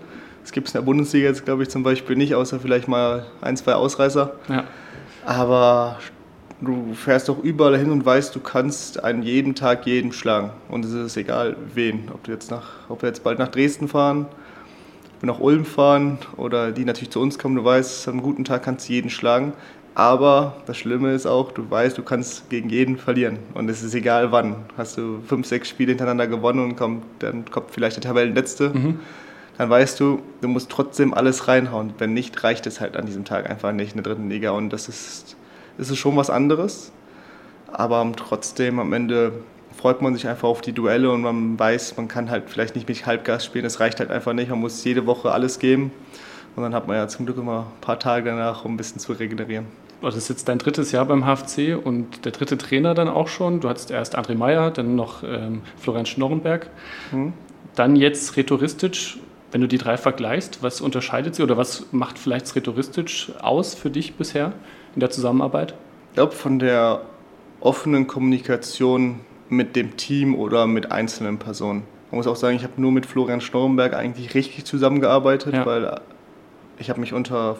[0.41, 3.25] Das gibt es in der Bundesliga jetzt, glaube ich, zum Beispiel nicht, außer vielleicht mal
[3.41, 4.33] ein, zwei Ausreißer.
[4.47, 4.63] Ja.
[5.25, 5.97] Aber
[6.61, 10.51] du fährst doch überall hin und weißt, du kannst an jedem Tag jeden schlagen.
[10.69, 12.09] Und es ist egal, wen.
[12.13, 14.27] Ob, du jetzt nach, ob wir jetzt bald nach Dresden fahren,
[15.21, 17.55] nach Ulm fahren oder die natürlich zu uns kommen.
[17.55, 19.53] Du weißt, an einem guten Tag kannst du jeden schlagen.
[19.95, 23.39] Aber das Schlimme ist auch, du weißt, du kannst gegen jeden verlieren.
[23.53, 24.57] Und es ist egal wann.
[24.77, 28.69] Hast du fünf, sechs Spiele hintereinander gewonnen und kommt, dann kommt vielleicht der Tabellenletzte.
[28.69, 28.99] Mhm
[29.57, 31.93] dann weißt du, du musst trotzdem alles reinhauen.
[31.97, 34.51] Wenn nicht, reicht es halt an diesem Tag einfach nicht in der dritten Liga.
[34.51, 35.37] Und das ist,
[35.77, 36.91] das ist schon was anderes.
[37.71, 39.31] Aber trotzdem am Ende
[39.75, 42.87] freut man sich einfach auf die Duelle und man weiß, man kann halt vielleicht nicht
[42.87, 43.63] mit Halbgas spielen.
[43.63, 44.49] Das reicht halt einfach nicht.
[44.49, 45.91] Man muss jede Woche alles geben.
[46.55, 48.99] Und dann hat man ja zum Glück immer ein paar Tage danach, um ein bisschen
[48.99, 49.65] zu regenerieren.
[50.01, 53.59] Das ist jetzt dein drittes Jahr beim HFC und der dritte Trainer dann auch schon.
[53.59, 56.69] Du hattest erst André Meyer, dann noch ähm, Florian Schnorrenberg.
[57.11, 57.33] Mhm.
[57.75, 59.17] Dann jetzt Rhetoristisch
[59.55, 63.89] wenn du die drei vergleichst, was unterscheidet sie oder was macht vielleicht Sretoristisch aus für
[63.89, 64.51] dich bisher
[64.95, 65.75] in der Zusammenarbeit?
[66.09, 67.03] Ich glaube, von der
[67.61, 71.83] offenen Kommunikation mit dem Team oder mit einzelnen Personen.
[72.11, 75.65] Man muss auch sagen, ich habe nur mit Florian Schnorrenberg eigentlich richtig zusammengearbeitet, ja.
[75.65, 76.01] weil
[76.77, 77.55] ich habe mich unter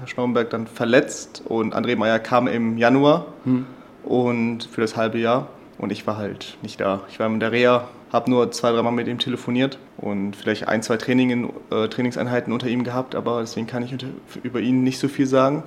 [0.00, 3.66] Herr Schnorrenberg dann verletzt und André Meyer kam im Januar hm.
[4.04, 7.02] und für das halbe Jahr und ich war halt nicht da.
[7.08, 10.82] Ich war in der Reha habe nur zwei, dreimal mit ihm telefoniert und vielleicht ein,
[10.82, 14.08] zwei Trainingen, äh, Trainingseinheiten unter ihm gehabt, aber deswegen kann ich unter,
[14.42, 15.62] über ihn nicht so viel sagen.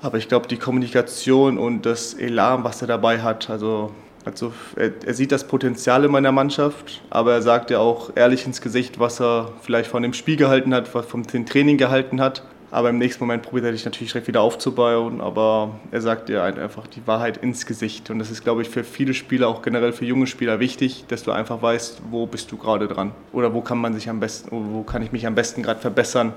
[0.00, 3.90] Aber ich glaube, die Kommunikation und das Elan, was er dabei hat, also,
[4.24, 8.46] also er, er, sieht das Potenzial in meiner Mannschaft, aber er sagt ja auch ehrlich
[8.46, 12.44] ins Gesicht, was er vielleicht von dem Spiel gehalten hat, was vom Training gehalten hat.
[12.74, 15.20] Aber im nächsten Moment probiert er dich natürlich direkt wieder aufzubauen.
[15.20, 18.10] Aber er sagt dir einfach die Wahrheit ins Gesicht.
[18.10, 21.22] Und das ist, glaube ich, für viele Spieler, auch generell für junge Spieler wichtig, dass
[21.22, 23.12] du einfach weißt, wo bist du gerade dran.
[23.32, 26.32] Oder wo kann man sich am besten, wo kann ich mich am besten gerade verbessern.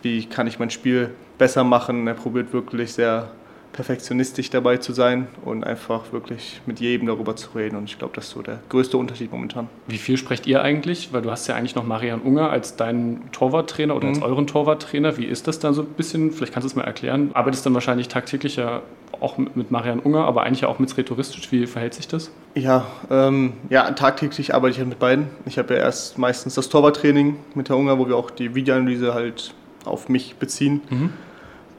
[0.00, 2.06] Wie kann ich mein Spiel besser machen.
[2.06, 3.28] Er probiert wirklich sehr
[3.74, 7.76] perfektionistisch dabei zu sein und einfach wirklich mit jedem darüber zu reden.
[7.76, 9.68] Und ich glaube, das ist so der größte Unterschied momentan.
[9.88, 11.12] Wie viel sprecht ihr eigentlich?
[11.12, 14.14] Weil du hast ja eigentlich noch Marian Unger als deinen Torwarttrainer oder mhm.
[14.14, 15.18] als euren Torwarttrainer.
[15.18, 16.30] Wie ist das dann so ein bisschen?
[16.30, 17.32] Vielleicht kannst du es mal erklären.
[17.34, 18.82] Arbeitest dann wahrscheinlich tagtäglich ja
[19.20, 21.50] auch mit Marian Unger, aber eigentlich auch mit Rhetoristisch.
[21.50, 22.30] Wie verhält sich das?
[22.54, 25.26] Ja, ähm, ja tagtäglich arbeite ich halt mit beiden.
[25.46, 29.14] Ich habe ja erst meistens das Torwarttraining mit der Unger, wo wir auch die Videoanalyse
[29.14, 29.52] halt
[29.84, 30.80] auf mich beziehen.
[30.90, 31.10] Mhm.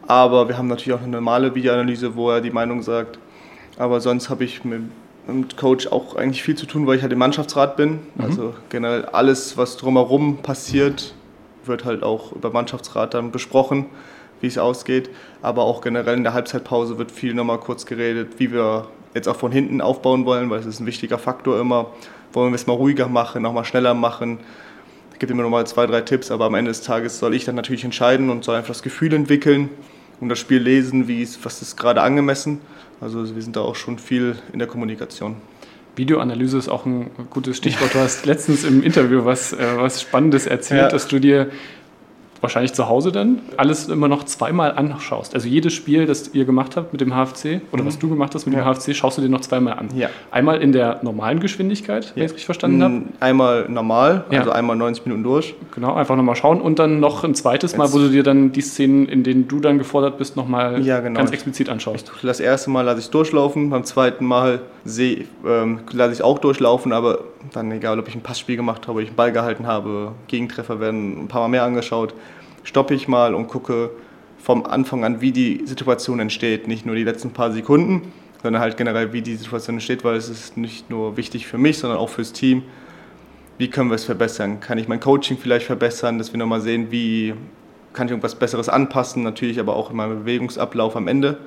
[0.08, 3.18] Aber wir haben natürlich auch eine normale Videoanalyse, wo er die Meinung sagt.
[3.78, 4.84] Aber sonst habe ich mit,
[5.28, 8.00] mit Coach auch eigentlich viel zu tun, weil ich halt im Mannschaftsrat bin.
[8.16, 8.24] Mhm.
[8.24, 11.14] Also generell alles, was drumherum passiert,
[11.66, 13.88] wird halt auch über Mannschaftsrat dann besprochen,
[14.42, 15.10] wie es ausgeht.
[15.42, 19.36] Aber auch generell in der Halbzeitpause wird viel nochmal kurz geredet, wie wir jetzt auch
[19.36, 21.88] von hinten aufbauen wollen, weil es ist ein wichtiger Faktor immer.
[22.34, 24.40] Wollen wir es mal ruhiger machen, nochmal schneller machen.
[25.14, 27.56] Ich gebe immer nochmal zwei, drei Tipps, aber am Ende des Tages soll ich dann
[27.56, 29.70] natürlich entscheiden und soll einfach das Gefühl entwickeln
[30.20, 32.60] und das Spiel lesen, wie es, was ist gerade angemessen.
[33.02, 35.36] Also wir sind da auch schon viel in der Kommunikation.
[35.96, 37.94] Videoanalyse ist auch ein gutes Stichwort.
[37.94, 40.88] Du hast letztens im Interview was, äh, was Spannendes erzählt, ja.
[40.90, 41.50] dass du dir
[42.42, 45.34] wahrscheinlich zu Hause dann alles immer noch zweimal anschaust.
[45.34, 47.88] Also jedes Spiel, das ihr gemacht habt mit dem HFC oder mhm.
[47.88, 48.64] was du gemacht hast mit ja.
[48.64, 49.90] dem HFC, schaust du dir noch zweimal an.
[49.96, 50.10] Ja.
[50.32, 53.02] Einmal in der normalen Geschwindigkeit, wenn ich es richtig verstanden habe.
[53.20, 54.40] Einmal normal, ja.
[54.40, 55.56] also einmal 90 Minuten durch.
[55.74, 58.62] Genau, einfach nochmal schauen und dann noch ein zweites Mal, wo du dir dann die
[58.62, 61.18] Szenen, in denen du dann gefordert bist, nochmal ja, genau.
[61.18, 62.12] ganz explizit anschaust.
[62.22, 64.62] Das erste Mal lasse ich durchlaufen, beim zweiten Mal
[64.98, 67.20] ähm, lasse ich auch durchlaufen, aber
[67.54, 70.80] dann egal, ob ich ein Passspiel gemacht habe, ob ich einen Ball gehalten habe, Gegentreffer
[70.80, 72.14] werden ein paar Mal mehr angeschaut
[72.66, 73.92] stoppe ich mal und gucke
[74.38, 76.68] vom Anfang an, wie die Situation entsteht.
[76.68, 78.12] Nicht nur die letzten paar Sekunden,
[78.44, 81.78] sondern halt generell, wie die Situation entsteht, weil es ist nicht nur wichtig für mich,
[81.78, 82.64] sondern auch fürs Team.
[83.58, 84.60] Wie können wir es verbessern?
[84.60, 87.34] Kann ich mein Coaching vielleicht verbessern, dass wir nochmal sehen, wie
[87.94, 91.38] kann ich irgendwas Besseres anpassen, natürlich aber auch in meinem Bewegungsablauf am Ende.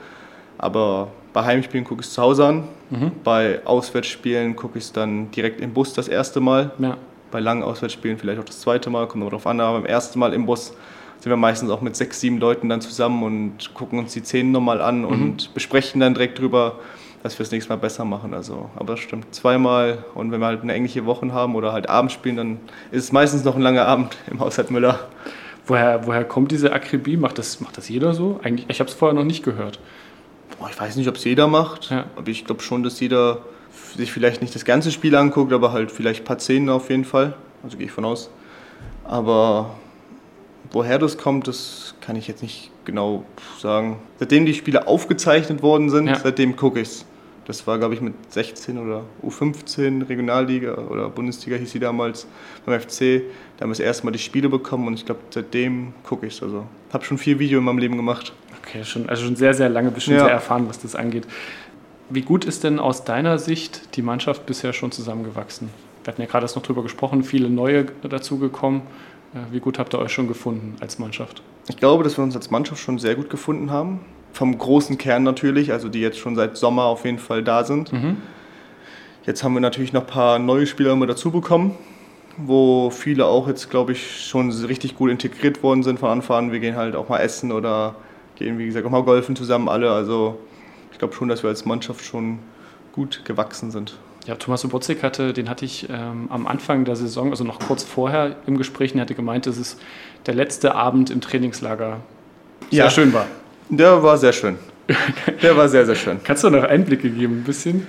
[0.56, 2.64] Aber bei Heimspielen gucke ich es zu Hause an.
[2.90, 3.12] Mhm.
[3.24, 6.70] Bei Auswärtsspielen gucke ich es dann direkt im Bus das erste Mal.
[6.78, 6.96] Ja.
[7.30, 9.60] Bei langen Auswärtsspielen vielleicht auch das zweite Mal, kommt aber darauf an.
[9.60, 10.74] Aber beim ersten Mal im Bus
[11.20, 14.52] sind wir meistens auch mit sechs, sieben Leuten dann zusammen und gucken uns die Szenen
[14.52, 15.06] nochmal an mhm.
[15.06, 16.76] und besprechen dann direkt drüber,
[17.22, 18.32] dass wir es nächstes Mal besser machen.
[18.34, 20.04] Also, aber das stimmt zweimal.
[20.14, 22.60] Und wenn wir halt eine ähnliche Woche haben oder halt Abend spielen, dann
[22.90, 25.08] ist es meistens noch ein langer Abend im Haushalt Müller.
[25.66, 27.18] Woher, woher kommt diese Akribie?
[27.18, 28.40] Macht das, macht das jeder so?
[28.42, 29.78] Eigentlich, ich habe es vorher noch nicht gehört.
[30.58, 32.06] Boah, ich weiß nicht, ob es jeder macht, ja.
[32.16, 33.38] aber ich glaube schon, dass jeder
[33.96, 37.04] sich vielleicht nicht das ganze Spiel anguckt, aber halt vielleicht ein paar Szenen auf jeden
[37.04, 37.34] Fall.
[37.62, 38.30] Also gehe ich von aus.
[39.04, 39.76] Aber
[40.72, 43.24] woher das kommt, das kann ich jetzt nicht genau
[43.58, 43.98] sagen.
[44.18, 46.18] Seitdem die Spiele aufgezeichnet worden sind, ja.
[46.18, 47.04] seitdem gucke ich es.
[47.46, 52.26] Das war, glaube ich, mit 16 oder U15 Regionalliga oder Bundesliga hieß sie damals
[52.66, 53.22] beim FC.
[53.56, 56.34] Da haben wir das erste Mal die Spiele bekommen und ich glaube, seitdem gucke ich
[56.34, 56.42] es.
[56.42, 58.34] Also habe schon viel Video in meinem Leben gemacht.
[58.68, 60.24] Okay, schon, also schon sehr, sehr lange, bist schon ja.
[60.24, 61.26] sehr erfahren, was das angeht.
[62.10, 65.70] Wie gut ist denn aus deiner Sicht die Mannschaft bisher schon zusammengewachsen?
[66.04, 68.82] Wir hatten ja gerade erst noch drüber gesprochen, viele neue dazugekommen.
[69.34, 71.42] Äh, wie gut habt ihr euch schon gefunden als Mannschaft?
[71.68, 74.00] Ich glaube, dass wir uns als Mannschaft schon sehr gut gefunden haben
[74.32, 77.92] vom großen Kern natürlich, also die jetzt schon seit Sommer auf jeden Fall da sind.
[77.92, 78.18] Mhm.
[79.24, 81.74] Jetzt haben wir natürlich noch ein paar neue Spieler immer dazu bekommen,
[82.36, 86.52] wo viele auch jetzt, glaube ich, schon richtig gut integriert worden sind von Anfang an.
[86.52, 87.96] Wir gehen halt auch mal essen oder
[88.38, 89.90] gehen, wie gesagt, auch mal golfen zusammen alle.
[89.90, 90.38] Also
[90.92, 92.38] ich glaube schon, dass wir als Mannschaft schon
[92.92, 93.98] gut gewachsen sind.
[94.26, 97.82] Ja, Thomas Sobotzig hatte, den hatte ich ähm, am Anfang der Saison, also noch kurz
[97.82, 99.78] vorher im Gespräch, und er hatte gemeint, dass es
[100.26, 102.00] der letzte Abend im Trainingslager
[102.70, 102.90] sehr ja.
[102.90, 103.26] schön war.
[103.70, 104.58] Der war sehr schön.
[105.42, 106.20] Der war sehr, sehr schön.
[106.24, 107.86] Kannst du noch Einblicke geben, ein bisschen?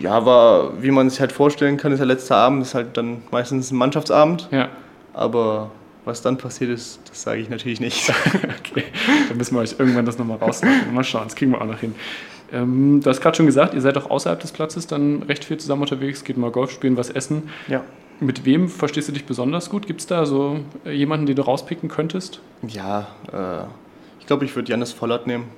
[0.00, 3.22] Ja, war, wie man sich halt vorstellen kann, ist der letzte Abend, ist halt dann
[3.30, 4.48] meistens ein Mannschaftsabend.
[4.50, 4.68] Ja.
[5.12, 5.70] Aber
[6.06, 8.10] was dann passiert ist, das sage ich natürlich nicht.
[8.34, 8.84] okay,
[9.28, 10.94] dann müssen wir euch irgendwann das nochmal rauslassen.
[10.94, 11.94] Mal schauen, das kriegen wir auch noch hin.
[12.52, 15.58] Ähm, du hast gerade schon gesagt, ihr seid auch außerhalb des Platzes dann recht viel
[15.58, 17.50] zusammen unterwegs, geht mal Golf spielen, was essen.
[17.66, 17.82] Ja.
[18.20, 19.88] Mit wem verstehst du dich besonders gut?
[19.88, 22.40] Gibt es da so jemanden, den du rauspicken könntest?
[22.66, 23.66] Ja, äh,
[24.20, 25.48] ich glaube, ich würde Janis Vollert nehmen,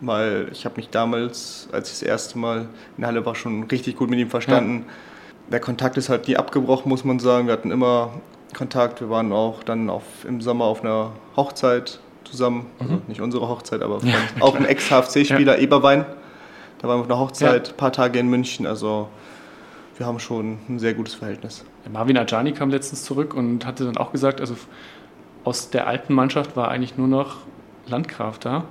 [0.00, 3.64] weil ich habe mich damals, als ich das erste Mal in der Halle war, schon
[3.64, 4.84] richtig gut mit ihm verstanden.
[4.86, 4.92] Ja.
[5.50, 7.48] Der Kontakt ist halt nie abgebrochen, muss man sagen.
[7.48, 8.12] Wir hatten immer
[8.54, 9.00] Kontakt.
[9.00, 12.66] Wir waren auch dann auf, im Sommer auf einer Hochzeit zusammen.
[12.78, 13.02] Also mhm.
[13.06, 15.62] nicht unsere Hochzeit, aber ja, auch ein Ex-HFC-Spieler, ja.
[15.62, 16.04] Eberwein.
[16.80, 18.66] Da waren wir auf einer Hochzeit, ein paar Tage in München.
[18.66, 19.08] Also
[19.96, 21.64] wir haben schon ein sehr gutes Verhältnis.
[21.92, 24.54] Marvin Ajani kam letztens zurück und hatte dann auch gesagt, also
[25.44, 27.38] aus der alten Mannschaft war eigentlich nur noch
[27.86, 28.64] Landgraf da.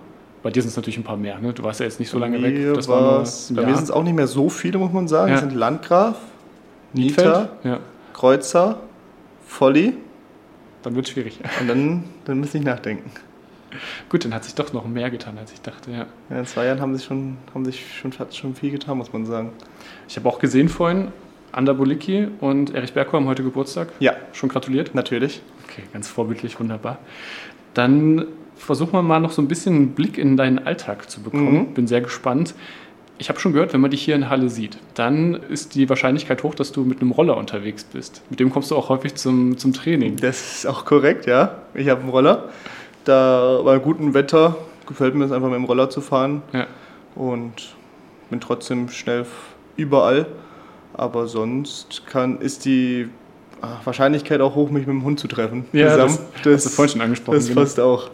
[0.43, 1.51] Bei dir sind es natürlich ein paar mehr, ne?
[1.51, 2.73] Du warst ja jetzt nicht so lange weg.
[2.75, 5.29] Das war bei mir sind es auch nicht mehr so viele, muss man sagen.
[5.29, 5.35] Ja.
[5.35, 6.17] Es sind Landgraf,
[6.93, 7.79] Nita, ja.
[8.13, 8.77] Kreuzer,
[9.47, 9.93] Volli.
[10.83, 11.39] Dann wird es schwierig.
[11.59, 13.09] Und dann, dann muss ich nachdenken.
[14.09, 16.05] Gut, dann hat sich doch noch mehr getan, als ich dachte, ja.
[16.29, 19.25] ja in zwei Jahren haben sich schon, haben sich schon, schon viel getan, muss man
[19.25, 19.51] sagen.
[20.07, 21.09] Ich habe auch gesehen vorhin,
[21.51, 23.89] Ander Bolicki und Erich Berko haben heute Geburtstag.
[23.99, 24.13] Ja.
[24.31, 24.95] Schon gratuliert?
[24.95, 25.41] Natürlich.
[25.65, 26.99] Okay, ganz vorbildlich, wunderbar.
[27.73, 31.69] Dann versuchen wir mal noch so ein bisschen einen Blick in deinen Alltag zu bekommen.
[31.69, 31.73] Mhm.
[31.73, 32.53] Bin sehr gespannt.
[33.19, 36.43] Ich habe schon gehört, wenn man dich hier in Halle sieht, dann ist die Wahrscheinlichkeit
[36.43, 38.21] hoch, dass du mit einem Roller unterwegs bist.
[38.29, 40.17] Mit dem kommst du auch häufig zum, zum Training.
[40.17, 41.61] Das ist auch korrekt, ja.
[41.73, 42.49] Ich habe einen Roller.
[43.05, 46.41] Da bei gutem Wetter gefällt mir es einfach mit dem Roller zu fahren.
[46.53, 46.67] Ja.
[47.15, 47.75] Und
[48.29, 49.25] bin trotzdem schnell
[49.77, 50.27] überall.
[50.93, 53.07] Aber sonst kann, ist die
[53.83, 55.65] Wahrscheinlichkeit auch hoch, mich mit dem Hund zu treffen.
[55.73, 56.17] Ja, zusammen.
[56.33, 57.35] das, das hast du vorhin schon angesprochen.
[57.35, 57.61] Das genau.
[57.61, 58.09] passt auch.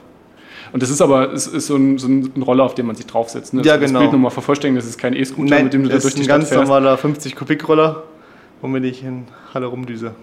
[0.73, 3.05] Und das ist aber es ist so, ein, so ein Roller, auf dem man sich
[3.05, 3.53] draufsetzt.
[3.53, 3.61] Ne?
[3.63, 3.93] Ja, genau.
[3.93, 6.43] Das Bild nochmal vervollständigen, das ist kein E-Scooter, mit dem du da durch die Stadt
[6.43, 6.51] fährst.
[6.51, 8.03] Das ist ein ganz normaler 50-Kubik-Roller,
[8.61, 10.15] womit ich in Halle rumdüse.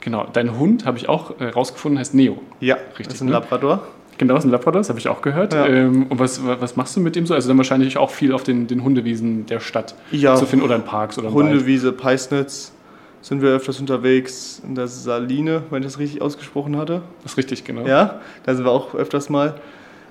[0.00, 2.38] Genau, dein Hund, habe ich auch rausgefunden, äh, heißt Neo.
[2.60, 3.06] Ja, richtig.
[3.06, 3.32] Das ist ein ne?
[3.32, 3.82] Labrador.
[4.18, 5.54] Genau, das ist ein Labrador, das habe ich auch gehört.
[5.54, 5.66] Ja.
[5.66, 7.34] Ähm, und was, was machst du mit dem so?
[7.34, 10.34] Also dann wahrscheinlich auch viel auf den, den Hundewiesen der Stadt ja.
[10.34, 12.72] zu finden oder in Parks oder Hundewiese, Peisnitz
[13.20, 17.02] sind wir öfters unterwegs in der Saline, wenn ich das richtig ausgesprochen hatte.
[17.22, 17.86] Das ist richtig, genau.
[17.86, 19.54] Ja, da sind wir auch öfters mal.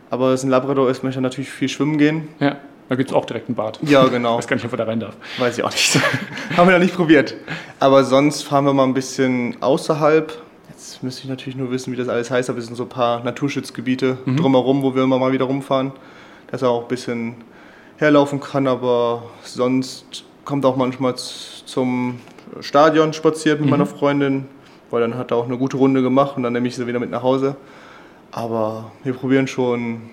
[0.09, 2.29] Aber es ist ein Labrador ist, möchte natürlich viel schwimmen gehen.
[2.39, 2.57] Ja,
[2.89, 3.79] da gibt es auch direkt ein Bad.
[3.81, 4.33] Ja, genau.
[4.33, 5.15] Ich weiß gar nicht, ob er da rein darf.
[5.37, 5.99] Weiß ich auch nicht.
[6.57, 7.35] Haben wir noch nicht probiert.
[7.79, 10.41] Aber sonst fahren wir mal ein bisschen außerhalb.
[10.69, 12.89] Jetzt müsste ich natürlich nur wissen, wie das alles heißt, aber es sind so ein
[12.89, 14.37] paar Naturschutzgebiete mhm.
[14.37, 15.91] drumherum, wo wir immer mal wieder rumfahren.
[16.51, 17.35] Dass er auch ein bisschen
[17.97, 22.19] herlaufen kann, aber sonst kommt auch manchmal zum
[22.61, 23.71] Stadion spaziert mit mhm.
[23.71, 24.45] meiner Freundin,
[24.91, 26.99] weil dann hat er auch eine gute Runde gemacht und dann nehme ich sie wieder
[26.99, 27.57] mit nach Hause.
[28.31, 30.09] Aber wir probieren schon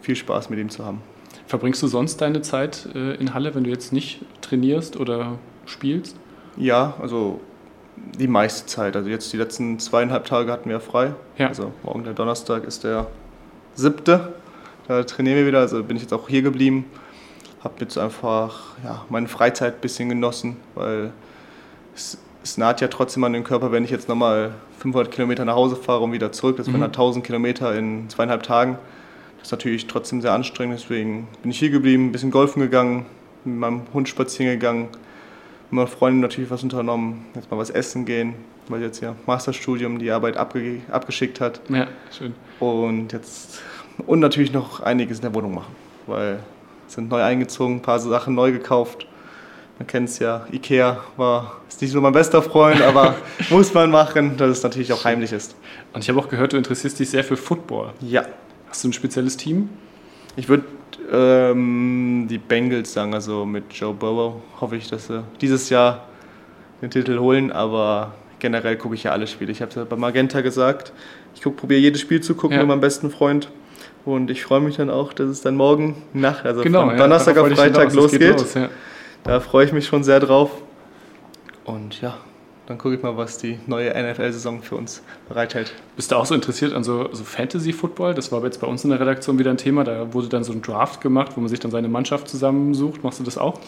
[0.00, 1.00] viel Spaß mit ihm zu haben.
[1.46, 6.16] Verbringst du sonst deine Zeit äh, in Halle, wenn du jetzt nicht trainierst oder spielst?
[6.56, 7.40] Ja, also
[8.18, 8.96] Die meiste Zeit.
[8.96, 11.14] Also jetzt die letzten zweieinhalb Tage hatten wir frei.
[11.38, 11.48] Ja.
[11.48, 13.06] Also morgen der Donnerstag ist der
[13.74, 14.34] siebte.
[14.88, 15.60] Da trainieren wir wieder.
[15.60, 16.86] Also bin ich jetzt auch hier geblieben.
[17.62, 21.12] Habe jetzt einfach ja, meine Freizeit ein bisschen genossen, weil
[21.94, 25.54] es, es naht ja trotzdem an den Körper, wenn ich jetzt nochmal 500 Kilometer nach
[25.54, 26.56] Hause fahre und wieder zurück.
[26.56, 26.82] Das wären Mhm.
[26.82, 28.78] dann 1000 Kilometer in zweieinhalb Tagen.
[29.38, 30.78] Das ist natürlich trotzdem sehr anstrengend.
[30.80, 33.06] Deswegen bin ich hier geblieben, ein bisschen golfen gegangen,
[33.44, 34.88] mit meinem Hund spazieren gegangen,
[35.70, 38.34] mit meiner Freundin natürlich was unternommen, jetzt mal was essen gehen,
[38.68, 41.60] weil sie jetzt ja Masterstudium die Arbeit abge abgeschickt hat.
[41.68, 42.34] Ja, schön.
[42.60, 43.60] Und jetzt
[44.06, 45.74] und natürlich noch einiges in der Wohnung machen,
[46.06, 46.40] weil
[46.86, 49.06] sind neu eingezogen, ein paar Sachen neu gekauft.
[49.82, 53.16] Man kennt es ja, Ikea war ist nicht so mein bester Freund, aber
[53.50, 55.56] muss man machen, dass es natürlich auch heimlich ist.
[55.92, 57.90] Und ich habe auch gehört, du interessierst dich sehr für Football.
[58.00, 58.24] Ja,
[58.68, 59.70] Hast du ein spezielles Team?
[60.36, 60.62] ich würde
[61.12, 66.06] ähm, die Bengals sagen, also mit Joe Burrow hoffe ich, dass sie dieses Jahr
[66.80, 69.50] den Titel holen, aber generell gucke ich ja alle Spiele.
[69.50, 70.92] Ich habe es ja bei Magenta gesagt,
[71.34, 72.58] ich probiere jedes Spiel zu gucken Ja.
[72.62, 73.48] mit meinem besten Freund.
[74.04, 76.96] Und ich freue mich dann auch, dass es dann morgen Nacht, also Genau, von ja,
[76.98, 78.38] Donnerstag darauf auf Freitag losgeht.
[78.38, 78.68] los, ja.
[79.24, 80.50] Da freue ich mich schon sehr drauf.
[81.64, 82.18] Und ja,
[82.66, 85.72] dann gucke ich mal, was die neue NFL-Saison für uns bereithält.
[85.94, 88.14] Bist du auch so interessiert an so, so Fantasy-Football?
[88.14, 89.84] Das war jetzt bei uns in der Redaktion wieder ein Thema.
[89.84, 93.04] Da wurde dann so ein Draft gemacht, wo man sich dann seine Mannschaft zusammensucht.
[93.04, 93.60] Machst du das auch?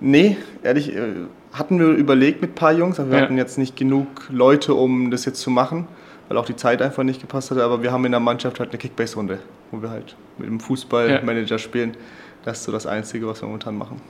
[0.00, 1.02] Nee, ehrlich, äh,
[1.52, 3.24] hatten wir überlegt mit ein paar Jungs, aber wir Ja.
[3.24, 5.86] hatten jetzt nicht genug Leute, um das jetzt zu machen,
[6.28, 7.62] weil auch die Zeit einfach nicht gepasst hatte.
[7.62, 9.38] Aber wir haben in der Mannschaft halt eine Kickbase-Runde,
[9.70, 11.96] wo wir halt mit dem Fußballmanager spielen.
[12.44, 14.00] Das ist so das Einzige, was wir momentan machen.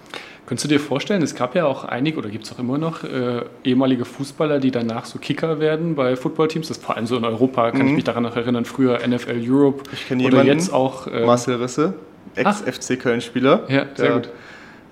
[0.47, 3.05] Könntest du dir vorstellen, es gab ja auch einige, oder gibt es auch immer noch,
[3.05, 6.67] äh, ehemalige Fußballer, die danach so Kicker werden bei Footballteams.
[6.69, 9.41] Das ist vor allem so in Europa, kann ich mich daran noch erinnern, früher NFL
[9.49, 9.85] Europe.
[9.93, 11.07] Ich kenne Oder jemanden, jetzt auch.
[11.07, 11.95] ähm, Marcel Risse,
[12.35, 13.63] Ex-FC Köln-Spieler.
[13.69, 14.29] Ja, sehr der gut.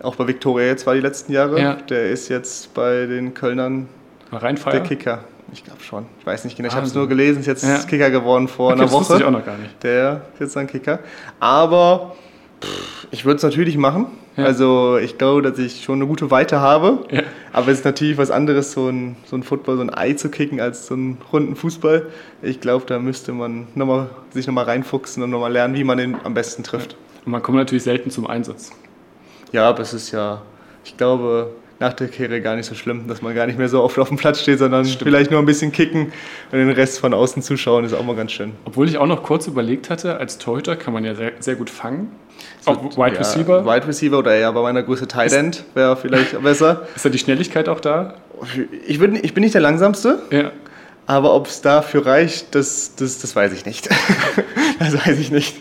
[0.03, 1.61] Auch bei Viktoria jetzt war die letzten Jahre.
[1.61, 1.75] Ja.
[1.75, 3.89] Der ist jetzt bei den Kölnern
[4.33, 4.81] der.
[4.81, 5.25] Kicker.
[5.53, 6.07] Ich glaube schon.
[6.19, 6.69] Ich weiß nicht genau.
[6.69, 7.01] Ich habe es Wahnsinn.
[7.01, 7.41] nur gelesen.
[7.41, 7.79] Ist jetzt Ja.
[7.79, 9.19] Kicker geworden vor Okay, einer das Woche.
[9.19, 9.83] ich auch noch gar nicht.
[9.83, 11.01] Der ist jetzt ein Kicker.
[11.41, 12.17] Aber
[13.11, 14.07] ich würde es natürlich machen.
[14.37, 14.45] Ja.
[14.45, 17.05] Also ich glaube, dass ich schon eine gute Weite habe.
[17.11, 17.23] Ja.
[17.53, 20.31] Aber es ist natürlich was anderes, so ein, so ein Football, so ein Ei zu
[20.31, 22.07] kicken, als so einen runden Fußball.
[22.41, 25.99] Ich glaube, da müsste man noch mal, sich nochmal reinfuchsen und nochmal lernen, wie man
[25.99, 26.97] den am besten trifft.
[27.25, 28.73] Und man kommt natürlich selten zum Einsatz.
[29.53, 30.43] Ja, aber es ist ja,
[30.85, 33.83] ich glaube, nach der Karriere gar nicht so schlimm, dass man gar nicht mehr so
[33.83, 36.13] oft auf dem Platz steht, sondern vielleicht nur ein bisschen kicken
[36.53, 38.53] und den Rest von außen zuschauen, ist auch mal ganz schön.
[38.65, 41.69] Obwohl ich auch noch kurz überlegt hatte, als Torhüter kann man ja sehr, sehr gut
[41.69, 42.13] fangen.
[42.65, 43.67] Auch So, Wide ja, Receiver.
[43.67, 46.87] Wide Receiver oder eher bei meiner Größe Tight End wäre vielleicht besser.
[46.95, 48.15] Ist da die Schnelligkeit auch da?
[48.87, 50.53] Ich, würd, ich bin nicht der Langsamste, Ja.
[51.07, 53.89] aber ob es dafür reicht, das, das, das weiß ich nicht.
[54.79, 55.57] das weiß ich nicht.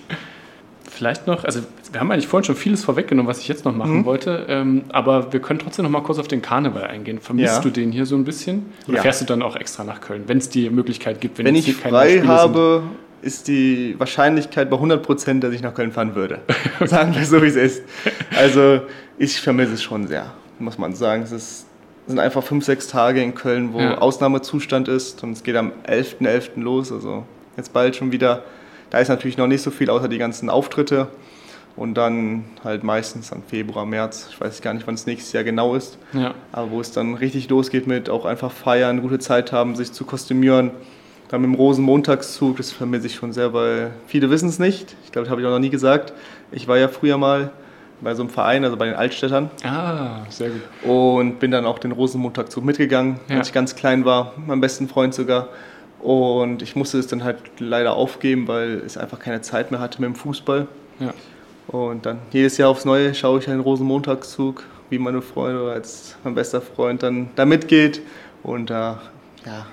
[0.89, 3.77] Vielleicht noch, also wir haben eigentlich vorhin schon vieles vorweggenommen, was ich jetzt noch Mhm.
[3.77, 7.19] machen wollte, ähm, aber wir können trotzdem noch mal kurz auf den Karneval eingehen.
[7.19, 7.61] Vermisst Ja.
[7.61, 8.67] du den hier so ein bisschen?
[8.87, 9.01] Oder Ja.
[9.03, 11.37] fährst du dann auch extra nach Köln, wenn es die Möglichkeit gibt?
[11.37, 12.83] Wenn jetzt ich frei habe,
[13.21, 16.39] ist die Wahrscheinlichkeit bei 100 Prozent, dass ich nach Köln fahren würde.
[16.85, 17.83] Sagen wir so, wie es ist.
[18.37, 18.81] Also
[19.17, 21.23] ich vermisse es schon sehr, muss man sagen.
[21.23, 21.65] Es ist,
[22.07, 23.97] sind einfach fünf, sechs Tage in Köln, wo Ja.
[23.99, 26.61] Ausnahmezustand ist und es geht am 11.11.
[26.61, 27.25] los, also
[27.57, 28.43] jetzt bald schon wieder.
[28.89, 31.07] Da ist natürlich noch nicht so viel, außer die ganzen Auftritte.
[31.81, 35.43] Und dann halt meistens am Februar, März, ich weiß gar nicht, wann es nächstes Jahr
[35.43, 35.97] genau ist?
[36.13, 36.35] Ja.
[36.51, 40.05] aber wo es dann richtig losgeht mit auch einfach feiern, gute Zeit haben, sich zu
[40.05, 40.69] kostümieren.
[41.29, 44.95] Dann mit dem Rosenmontagszug, das vermisse ich schon sehr, weil viele wissen es nicht.
[45.05, 46.13] Ich glaube, das habe ich auch noch nie gesagt.
[46.51, 47.49] Ich war ja früher mal
[47.99, 50.61] bei so einem Verein, also bei den Altstädtern, Ah, sehr gut.
[50.87, 53.37] und bin dann auch den Rosenmontagszug mitgegangen, Ja.
[53.37, 55.47] als ich ganz klein war, meinem besten Freund sogar.
[55.99, 59.99] Und ich musste es dann halt leider aufgeben, weil es einfach keine Zeit mehr hatte
[59.99, 60.67] mit dem Fußball.
[60.99, 61.13] Ja.
[61.67, 66.17] Und dann jedes Jahr aufs Neue schaue ich einen Rosenmontagszug, wie meine Freunde oder als
[66.23, 68.01] mein bester Freund dann da mitgeht.
[68.43, 69.01] Und da
[69.45, 69.65] ja,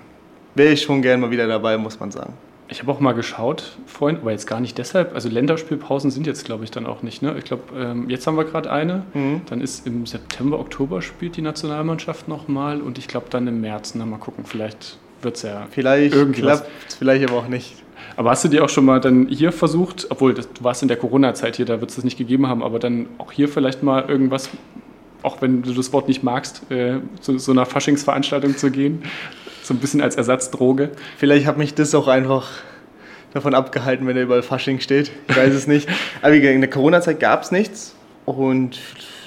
[0.54, 2.34] wäre ich schon gern mal wieder dabei, muss man sagen.
[2.70, 5.14] Ich habe auch mal geschaut, Freund, aber jetzt gar nicht deshalb.
[5.14, 7.22] Also Länderspielpausen sind jetzt, glaube ich, dann auch nicht.
[7.22, 7.34] Ne?
[7.38, 9.04] Ich glaube, ähm, jetzt haben wir gerade eine.
[9.14, 9.40] Mhm.
[9.46, 13.94] Dann ist im September, Oktober spielt die Nationalmannschaft nochmal und ich glaube dann im März.
[13.94, 15.66] Na, mal gucken, vielleicht wird es ja.
[15.70, 17.74] Vielleicht klappt es, vielleicht aber auch nicht.
[18.16, 20.88] Aber hast du dir auch schon mal dann hier versucht, obwohl das, du warst in
[20.88, 23.82] der Corona-Zeit hier, da wird es das nicht gegeben haben, aber dann auch hier vielleicht
[23.82, 24.50] mal irgendwas,
[25.22, 29.02] auch wenn du das Wort nicht magst, äh, zu so einer Faschingsveranstaltung zu gehen?
[29.62, 30.90] So ein bisschen als Ersatzdroge.
[31.16, 32.48] Vielleicht hat mich das auch einfach
[33.34, 35.10] davon abgehalten, wenn da überall Fasching steht.
[35.28, 35.88] Ich weiß es nicht.
[36.22, 37.94] Aber in der Corona-Zeit gab es nichts.
[38.24, 38.80] Und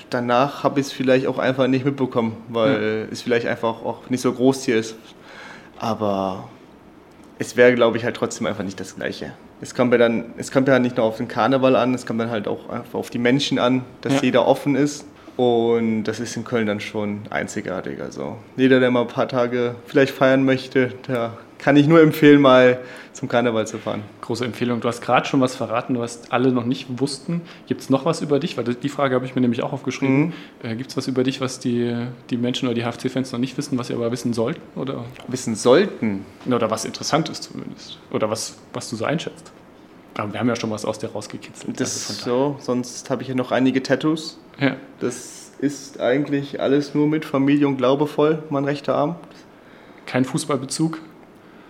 [0.09, 4.21] danach habe ich es vielleicht auch einfach nicht mitbekommen, weil es vielleicht einfach auch nicht
[4.21, 4.95] so groß hier ist.
[5.79, 6.49] Aber
[7.41, 9.33] es wäre, glaube ich, halt trotzdem einfach nicht das Gleiche.
[9.61, 12.21] Es kommt ja dann, es kommt ja nicht nur auf den Karneval an, es kommt
[12.21, 14.19] dann halt auch einfach auf die Menschen an, dass Ja.
[14.21, 15.05] jeder offen ist
[15.37, 17.99] Und das ist in Köln dann schon einzigartig.
[18.01, 22.41] Also jeder, der mal ein paar Tage vielleicht feiern möchte, der kann ich nur empfehlen,
[22.41, 22.79] mal
[23.13, 24.03] zum Karneval zu fahren.
[24.21, 24.81] Große Empfehlung.
[24.81, 27.41] Du hast gerade schon was verraten, was alle noch nicht wussten.
[27.67, 28.57] Gibt es noch was über dich?
[28.57, 30.27] Weil die Frage habe ich mir nämlich auch aufgeschrieben.
[30.27, 30.33] Mhm.
[30.63, 31.95] Äh, Gibt es was über dich, was die,
[32.29, 34.61] die Menschen oder die HFC-Fans noch nicht wissen, was sie aber wissen sollten?
[34.75, 35.05] Oder?
[35.27, 36.25] Wissen sollten?
[36.47, 37.99] Oder was interessant ist zumindest.
[38.11, 39.51] Oder was, was du so einschätzt.
[40.15, 41.79] Aber wir haben ja schon was aus dir rausgekitzelt.
[41.79, 44.39] Das ist also so, sonst habe ich ja noch einige Tattoos.
[44.59, 44.75] Ja.
[44.99, 49.15] Das ist eigentlich alles nur mit Familie und Glaube voll, mein rechter Arm.
[50.05, 50.99] Kein Fußballbezug?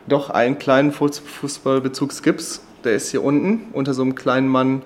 [0.08, 2.64] Doch, einen kleinen Fußballbezug gibt's.
[2.84, 4.82] Der ist hier unten, unter so einem kleinen Mann,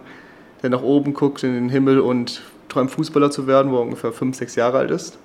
[0.62, 4.12] der nach oben guckt in den Himmel und träumt, Fußballer zu werden, wo er ungefähr
[4.12, 5.18] fünf, sechs Jahre alt ist.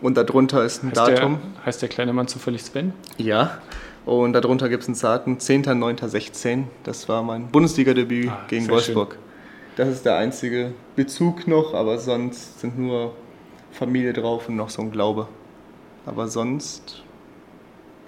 [0.00, 1.38] Und darunter ist ein heißt Datum.
[1.56, 2.92] Der, heißt der kleine Mann zufällig Sven?
[3.18, 3.58] Ja.
[4.04, 6.64] Und darunter gibt es ein Datum, 10.09.16.
[6.84, 9.12] Das war mein Bundesliga-Debüt ah, gegen Wolfsburg.
[9.12, 9.20] Schön.
[9.76, 13.12] Das ist der einzige Bezug noch, aber sonst sind nur
[13.72, 15.28] Familie drauf und noch so ein Glaube.
[16.06, 17.02] Aber sonst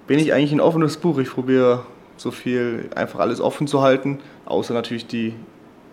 [0.08, 1.18] bin ich eigentlich ein offenes Buch.
[1.18, 1.84] Ich probiere
[2.16, 5.34] so viel einfach alles offen zu halten, außer natürlich die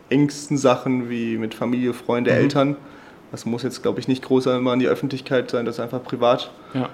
[0.09, 2.37] engsten Sachen wie mit Familie, Freunde, mhm.
[2.37, 2.75] Eltern.
[3.31, 6.01] Das muss jetzt, glaube ich, nicht groß einmal in die Öffentlichkeit sein, das ist einfach
[6.03, 6.51] privat.
[6.73, 6.89] Ja.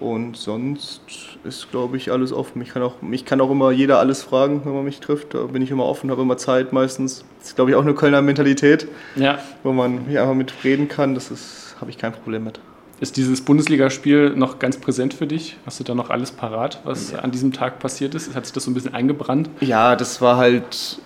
[0.00, 1.02] Und sonst
[1.44, 2.58] ist, glaube ich, alles offen.
[2.58, 5.34] Mich kann, auch, mich kann auch immer jeder alles fragen, wenn man mich trifft.
[5.34, 7.24] Da bin ich immer offen, habe immer Zeit meistens.
[7.38, 9.38] Das ist, glaube ich, auch eine Kölner Mentalität, ja.
[9.62, 11.14] wo man mich einfach mit reden kann.
[11.14, 12.58] Das habe ich kein Problem mit.
[13.04, 15.58] Ist dieses Bundesligaspiel noch ganz präsent für dich?
[15.66, 17.18] Hast du da noch alles parat, was ja.
[17.18, 18.34] an diesem Tag passiert ist?
[18.34, 19.50] Hat sich das so ein bisschen eingebrannt?
[19.60, 21.02] Ja, das war halt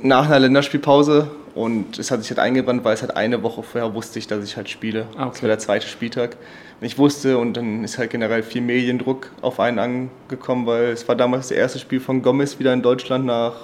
[0.00, 3.94] nach einer Länderspielpause und es hat sich halt eingebrannt, weil es halt eine Woche vorher
[3.94, 5.08] wusste ich, dass ich halt spiele.
[5.16, 5.32] Ah, okay.
[5.32, 6.36] Das war der zweite Spieltag.
[6.80, 11.08] Und ich wusste und dann ist halt generell viel Mediendruck auf einen angekommen, weil es
[11.08, 13.54] war damals das erste Spiel von Gomez wieder in Deutschland nach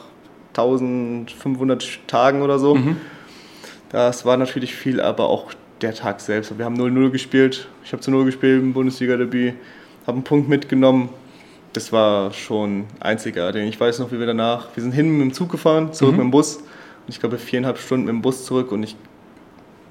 [0.55, 2.75] 1500 Tagen oder so.
[2.75, 2.97] Mhm.
[3.91, 5.53] Das war natürlich viel, aber auch
[5.83, 6.57] der Tag selbst.
[6.57, 7.69] Wir haben 0-0 gespielt.
[7.85, 9.55] Ich habe zu 0 gespielt im Bundesliga-Debüt,
[10.07, 11.09] habe einen Punkt mitgenommen.
[11.73, 13.69] Das war schon einzigartig.
[13.69, 16.19] Ich weiß noch, wie wir danach, wir sind hin mit dem Zug gefahren, zurück mhm.
[16.19, 16.57] mit dem Bus.
[16.57, 18.97] Und ich glaube, viereinhalb Stunden mit dem Bus zurück und ich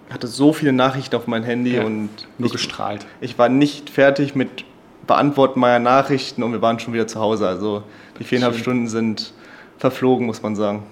[0.09, 3.05] hatte so viele Nachrichten auf mein Handy ja, und nur ich, gestrahlt.
[3.21, 4.65] Ich war nicht fertig mit
[5.07, 7.47] Beantworten meiner Nachrichten und wir waren schon wieder zu Hause.
[7.47, 7.83] Also
[8.19, 8.63] die viereinhalb Schön.
[8.63, 9.33] Stunden sind
[9.77, 10.83] verflogen, muss man sagen.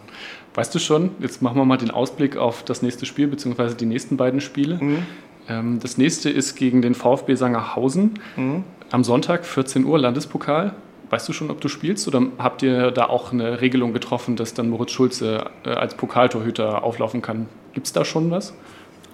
[0.58, 3.86] Weißt du schon, jetzt machen wir mal den Ausblick auf das nächste Spiel, beziehungsweise die
[3.86, 4.80] nächsten beiden Spiele.
[4.82, 5.06] Mhm.
[5.48, 8.64] Ähm, das nächste ist gegen den VfB Sangerhausen mhm.
[8.90, 10.74] am Sonntag, 14 Uhr, Landespokal.
[11.12, 14.56] Weißt du schon, ob du spielst oder habt ihr da auch eine Regelung getroffen, dass
[14.56, 17.48] dann Moritz Schulze äh, als Pokaltorhüter auflaufen kann?
[17.74, 18.56] Gibt es da schon was?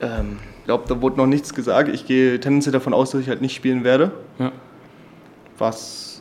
[0.01, 1.89] Ähm, ich glaube, da wurde noch nichts gesagt.
[1.89, 4.13] Ich gehe tendenziell davon aus, dass ich halt nicht spielen werde.
[4.39, 4.53] Ja.
[5.57, 6.12] Was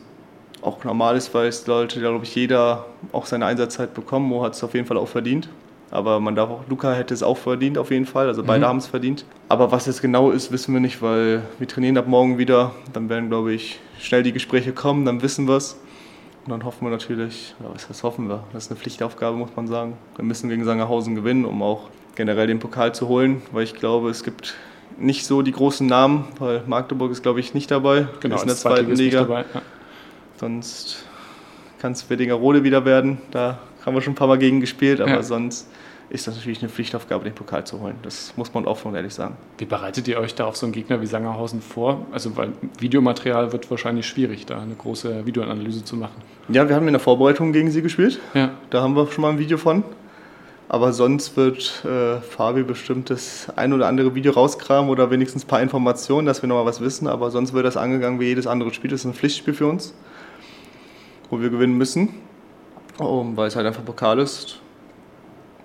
[0.63, 4.27] auch normal ist, weil es sollte, glaube ich, jeder auch seine Einsatzzeit bekommen.
[4.27, 5.49] Mo hat es auf jeden Fall auch verdient.
[5.91, 8.27] Aber man darf auch, Luca hätte es auch verdient, auf jeden Fall.
[8.27, 8.69] Also beide mhm.
[8.69, 9.25] haben es verdient.
[9.47, 12.71] Aber was jetzt genau ist, wissen wir nicht, weil wir trainieren ab morgen wieder.
[12.93, 15.79] Dann werden, glaube ich, schnell die Gespräche kommen, dann wissen wir es.
[16.45, 18.43] Und dann hoffen wir natürlich, ja, was heißt hoffen wir?
[18.53, 19.95] Das ist eine Pflichtaufgabe, muss man sagen.
[20.15, 24.09] Wir müssen gegen Sangerhausen gewinnen, um auch generell den Pokal zu holen, weil ich glaube,
[24.09, 24.55] es gibt
[24.97, 28.07] nicht so die großen Namen, weil Magdeburg ist, glaube ich, nicht dabei.
[28.19, 29.21] Genau, ist in der zweiten Liga.
[29.21, 29.61] Dabei, ja.
[30.43, 31.05] Sonst
[31.79, 33.17] kann es Rode wieder werden.
[33.31, 35.23] Da haben wir schon ein paar Mal gegen gespielt, aber ja.
[35.23, 35.69] sonst
[36.09, 37.95] ist das natürlich eine Pflichtaufgabe, den Pokal zu holen.
[38.03, 39.37] Das muss man offen und ehrlich sagen.
[39.57, 42.05] Wie bereitet ihr euch da auf so einen Gegner wie Sangerhausen vor?
[42.11, 46.21] Also, weil Videomaterial wird wahrscheinlich schwierig, da eine große Videoanalyse zu machen.
[46.49, 48.19] Ja, wir haben in der Vorbereitung gegen sie gespielt.
[48.33, 48.51] Ja.
[48.69, 49.85] Da haben wir schon mal ein Video von.
[50.67, 55.47] Aber sonst wird äh, Fabi bestimmt das ein oder andere Video rauskramen oder wenigstens ein
[55.47, 57.07] paar Informationen, dass wir nochmal was wissen.
[57.07, 58.91] Aber sonst wird das angegangen wie jedes andere Spiel.
[58.91, 59.93] Das ist ein Pflichtspiel für uns
[61.33, 62.09] wo wir gewinnen müssen,
[62.99, 64.59] weil es halt einfach Pokal ist,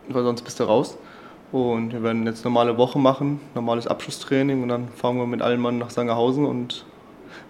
[0.09, 0.97] weil sonst bist du raus.
[1.53, 5.61] Und wir werden jetzt normale Woche machen, normales Abschlusstraining und dann fahren wir mit allen
[5.61, 6.85] Mann nach Sangerhausen und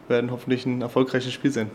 [0.08, 1.70] werden hoffentlich ein erfolgreiches Spiel sehen.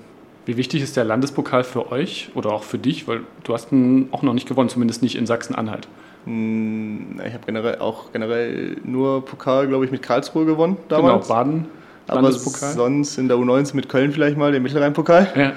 [0.45, 3.07] Wie wichtig ist der Landespokal für euch oder auch für dich?
[3.07, 5.87] Weil du hast ihn auch noch nicht gewonnen, zumindest nicht in Sachsen-Anhalt.
[6.25, 11.27] Hm, ich habe generell auch generell nur Pokal, glaube ich, mit Karlsruhe gewonnen damals.
[11.27, 11.65] Genau, Baden.
[12.07, 15.31] Aber sonst in der U19 mit Köln vielleicht mal, den Mittelrhein-Pokal.
[15.35, 15.53] Ja.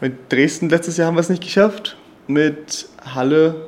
[0.00, 1.96] Mit Dresden letztes Jahr haben wir es nicht geschafft.
[2.26, 3.66] Mit Halle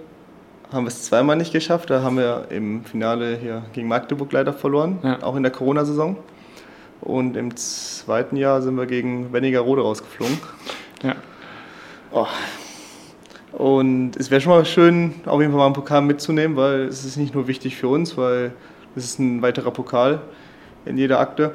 [0.72, 1.90] haben wir es zweimal nicht geschafft.
[1.90, 5.22] Da haben wir im Finale hier gegen Magdeburg leider verloren, ja.
[5.22, 6.16] auch in der Corona-Saison.
[7.00, 10.38] Und im zweiten Jahr sind wir gegen Wennigerode rausgeflogen.
[11.02, 11.16] Ja.
[12.12, 12.26] Oh.
[13.52, 17.04] Und es wäre schon mal schön, auf jeden Fall mal einen Pokal mitzunehmen, weil es
[17.04, 18.52] ist nicht nur wichtig für uns, weil
[18.94, 20.20] es ist ein weiterer Pokal
[20.84, 21.52] in jeder Akte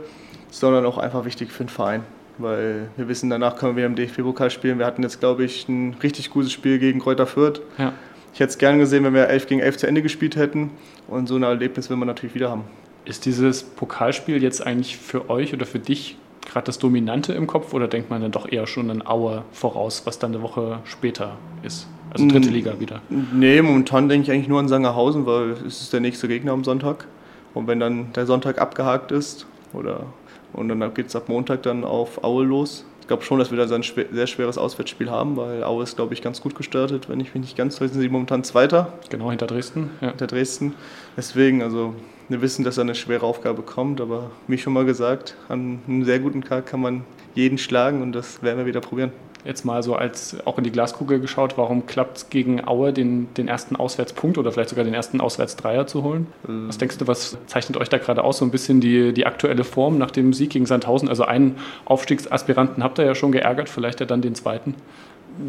[0.60, 2.04] sondern auch einfach wichtig für den Verein.
[2.38, 4.78] Weil wir wissen, danach können wir im DFB-Pokal spielen.
[4.78, 7.62] Wir hatten jetzt, glaube ich, ein richtig gutes Spiel gegen Kräuter Fürth.
[7.78, 7.94] Ja.
[8.34, 10.70] Ich hätte es gerne gesehen, wenn wir 11 gegen 11 zu Ende gespielt hätten.
[11.08, 12.64] Und so ein Erlebnis will man natürlich wieder haben.
[13.06, 17.74] Ist dieses Pokalspiel jetzt eigentlich für euch oder für dich gerade das Dominante im Kopf
[17.74, 21.38] oder denkt man dann doch eher schon an Auer voraus, was dann eine Woche später
[21.64, 21.88] ist?
[22.12, 23.02] Also dritte Liga wieder.
[23.10, 26.64] Nee, momentan denke ich eigentlich nur an Sangerhausen, weil es ist der nächste Gegner am
[26.64, 27.06] Sonntag.
[27.54, 30.06] Und wenn dann der Sonntag abgehakt ist, oder
[30.54, 32.86] und dann geht es ab Montag dann auf Aue los.
[33.02, 35.96] Ich glaube schon, dass wir da so ein sehr schweres Auswärtsspiel haben, weil Aue ist,
[35.96, 37.08] glaube ich, ganz gut gestartet.
[37.08, 38.94] Wenn ich mich nicht ganz täusche, sind sie momentan Zweiter.
[39.10, 39.92] Genau, hinter Dresden.
[40.02, 40.10] Ja.
[40.10, 40.74] Hinter Dresden.
[41.16, 41.94] Deswegen, also
[42.28, 46.04] wir wissen, dass da eine schwere Aufgabe kommt, aber wie schon mal gesagt, an einem
[46.04, 49.12] sehr guten Tag kann man jeden schlagen und das werden wir wieder probieren
[49.46, 53.34] jetzt mal so als auch in die Glaskugel geschaut, warum klappt es gegen Aue, den,
[53.36, 56.28] den ersten Auswärtspunkt oder vielleicht sogar den ersten Auswärtsdreier zu holen?
[56.48, 56.68] Mhm.
[56.68, 58.40] Was denkst du, was zeichnet euch da gerade aus?
[58.40, 61.08] So ein bisschen die, die aktuelle Form nach dem Sieg gegen Sandhausen?
[61.10, 64.76] Also einen Aufstiegsaspiranten habt ihr ja schon geärgert, vielleicht ja dann den zweiten.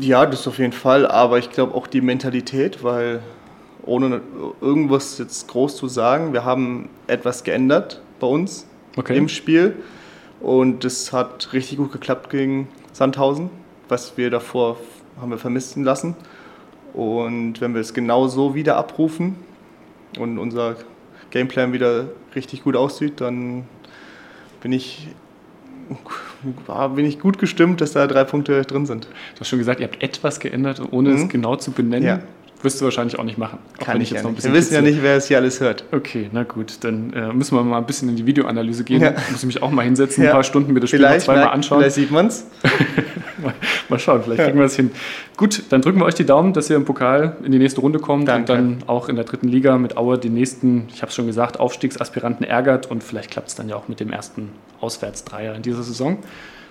[0.01, 3.21] Ja, das auf jeden Fall, aber ich glaube auch die Mentalität, weil
[3.85, 4.21] ohne
[4.61, 8.67] irgendwas jetzt groß zu sagen, wir haben etwas geändert bei uns
[8.97, 9.17] okay.
[9.17, 9.77] im Spiel
[10.41, 13.51] und es hat richtig gut geklappt gegen Sandhausen
[13.89, 14.77] was wir davor
[15.21, 16.15] haben wir vermissen lassen.
[16.95, 19.37] Und wenn wir es genau so wieder abrufen
[20.19, 20.77] und unser
[21.31, 23.65] Gameplan wieder richtig gut aussieht, dann
[24.63, 25.09] bin ich,
[26.95, 29.05] bin ich gut gestimmt, dass da drei Punkte drin sind.
[29.35, 31.17] Du hast schon gesagt, ihr habt etwas geändert, ohne mhm.
[31.17, 32.07] es genau zu benennen.
[32.07, 32.21] Ja.
[32.61, 33.61] Wirst du wahrscheinlich auch nicht machen.
[33.79, 35.61] Auch Kann ich, jetzt noch ein bisschen Wir wissen ja nicht, wer es hier alles
[35.61, 35.85] hört.
[35.93, 39.01] Okay, na gut, dann äh, müssen wir mal ein bisschen in die Videoanalyse gehen.
[39.01, 39.13] Ja.
[39.31, 40.31] Muss ich mich auch mal hinsetzen, ja.
[40.31, 41.79] ein paar Stunden mir das Spiel noch zweimal anschauen.
[41.81, 42.47] Vielleicht sieht man es.
[43.43, 43.55] mal,
[43.89, 44.47] mal, schauen, vielleicht ja.
[44.47, 44.91] kriegen wir es hin.
[45.37, 48.01] Gut, dann drücken wir euch die Daumen, dass ihr im Pokal in die nächste Runde
[48.01, 48.53] kommt Danke.
[48.53, 51.29] und dann auch in der dritten Liga mit Aue den nächsten, ich habe es schon
[51.29, 54.51] gesagt, Aufstiegsaspiranten ärgert und vielleicht klappt es dann ja auch mit dem ersten
[54.81, 56.19] Auswärtsdreier in dieser Saison.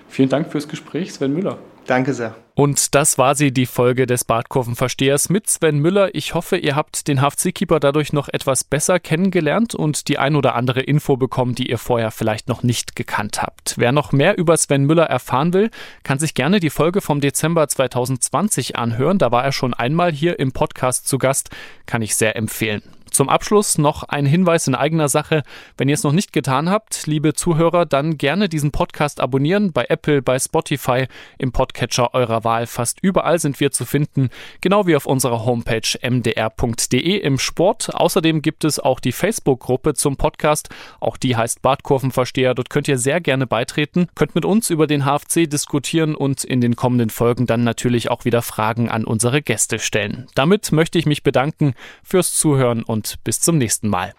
[0.10, 1.58] Vielen Dank fürs Gespräch, Sven Müller.
[1.88, 2.36] Danke sehr.
[2.54, 6.14] Und das war sie, die Folge des Badkurvenverstehers mit Sven Müller.
[6.16, 10.56] Ich hoffe, ihr habt den HFC-Keeper dadurch noch etwas besser kennengelernt und die ein oder
[10.56, 13.76] andere Info bekommen, die ihr vorher vielleicht noch nicht gekannt habt.
[13.78, 15.70] Wer noch mehr über Sven Müller erfahren will,
[16.04, 19.20] kann sich gerne die Folge vom Dezember 2020 anhören.
[19.20, 21.52] Da war er schon einmal hier im Podcast zu Gast.
[21.86, 22.82] Kann ich sehr empfehlen.
[23.18, 25.42] Zum Abschluss noch ein Hinweis in eigener Sache.
[25.76, 29.88] Wenn ihr es noch nicht getan habt, liebe Zuhörer, dann gerne diesen Podcast abonnieren bei
[29.90, 31.08] Apple, bei Spotify,
[31.40, 32.68] im Podcatcher eurer Wahl.
[32.68, 34.30] Fast überall sind wir zu finden,
[34.62, 37.90] genau wie auf unserer Homepage mdr.de im Sport.
[37.96, 40.70] Außerdem gibt es auch die Facebook-Gruppe zum Podcast.
[41.00, 42.54] Auch die heißt Bartkurvenversteher.
[42.54, 46.62] Dort könnt ihr sehr gerne beitreten, könnt mit uns über den HFC diskutieren und in
[46.62, 50.28] den kommenden Folgen dann natürlich auch wieder Fragen an unsere Gäste stellen.
[50.36, 52.84] Damit möchte ich mich bedanken fürs Zuhören
[53.24, 54.14] bis zum nächsten Mal.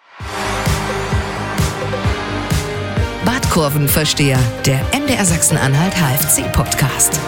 [3.24, 7.18] Badkurvenversteher, der MDR Sachsen-Anhalt HFC-Podcast.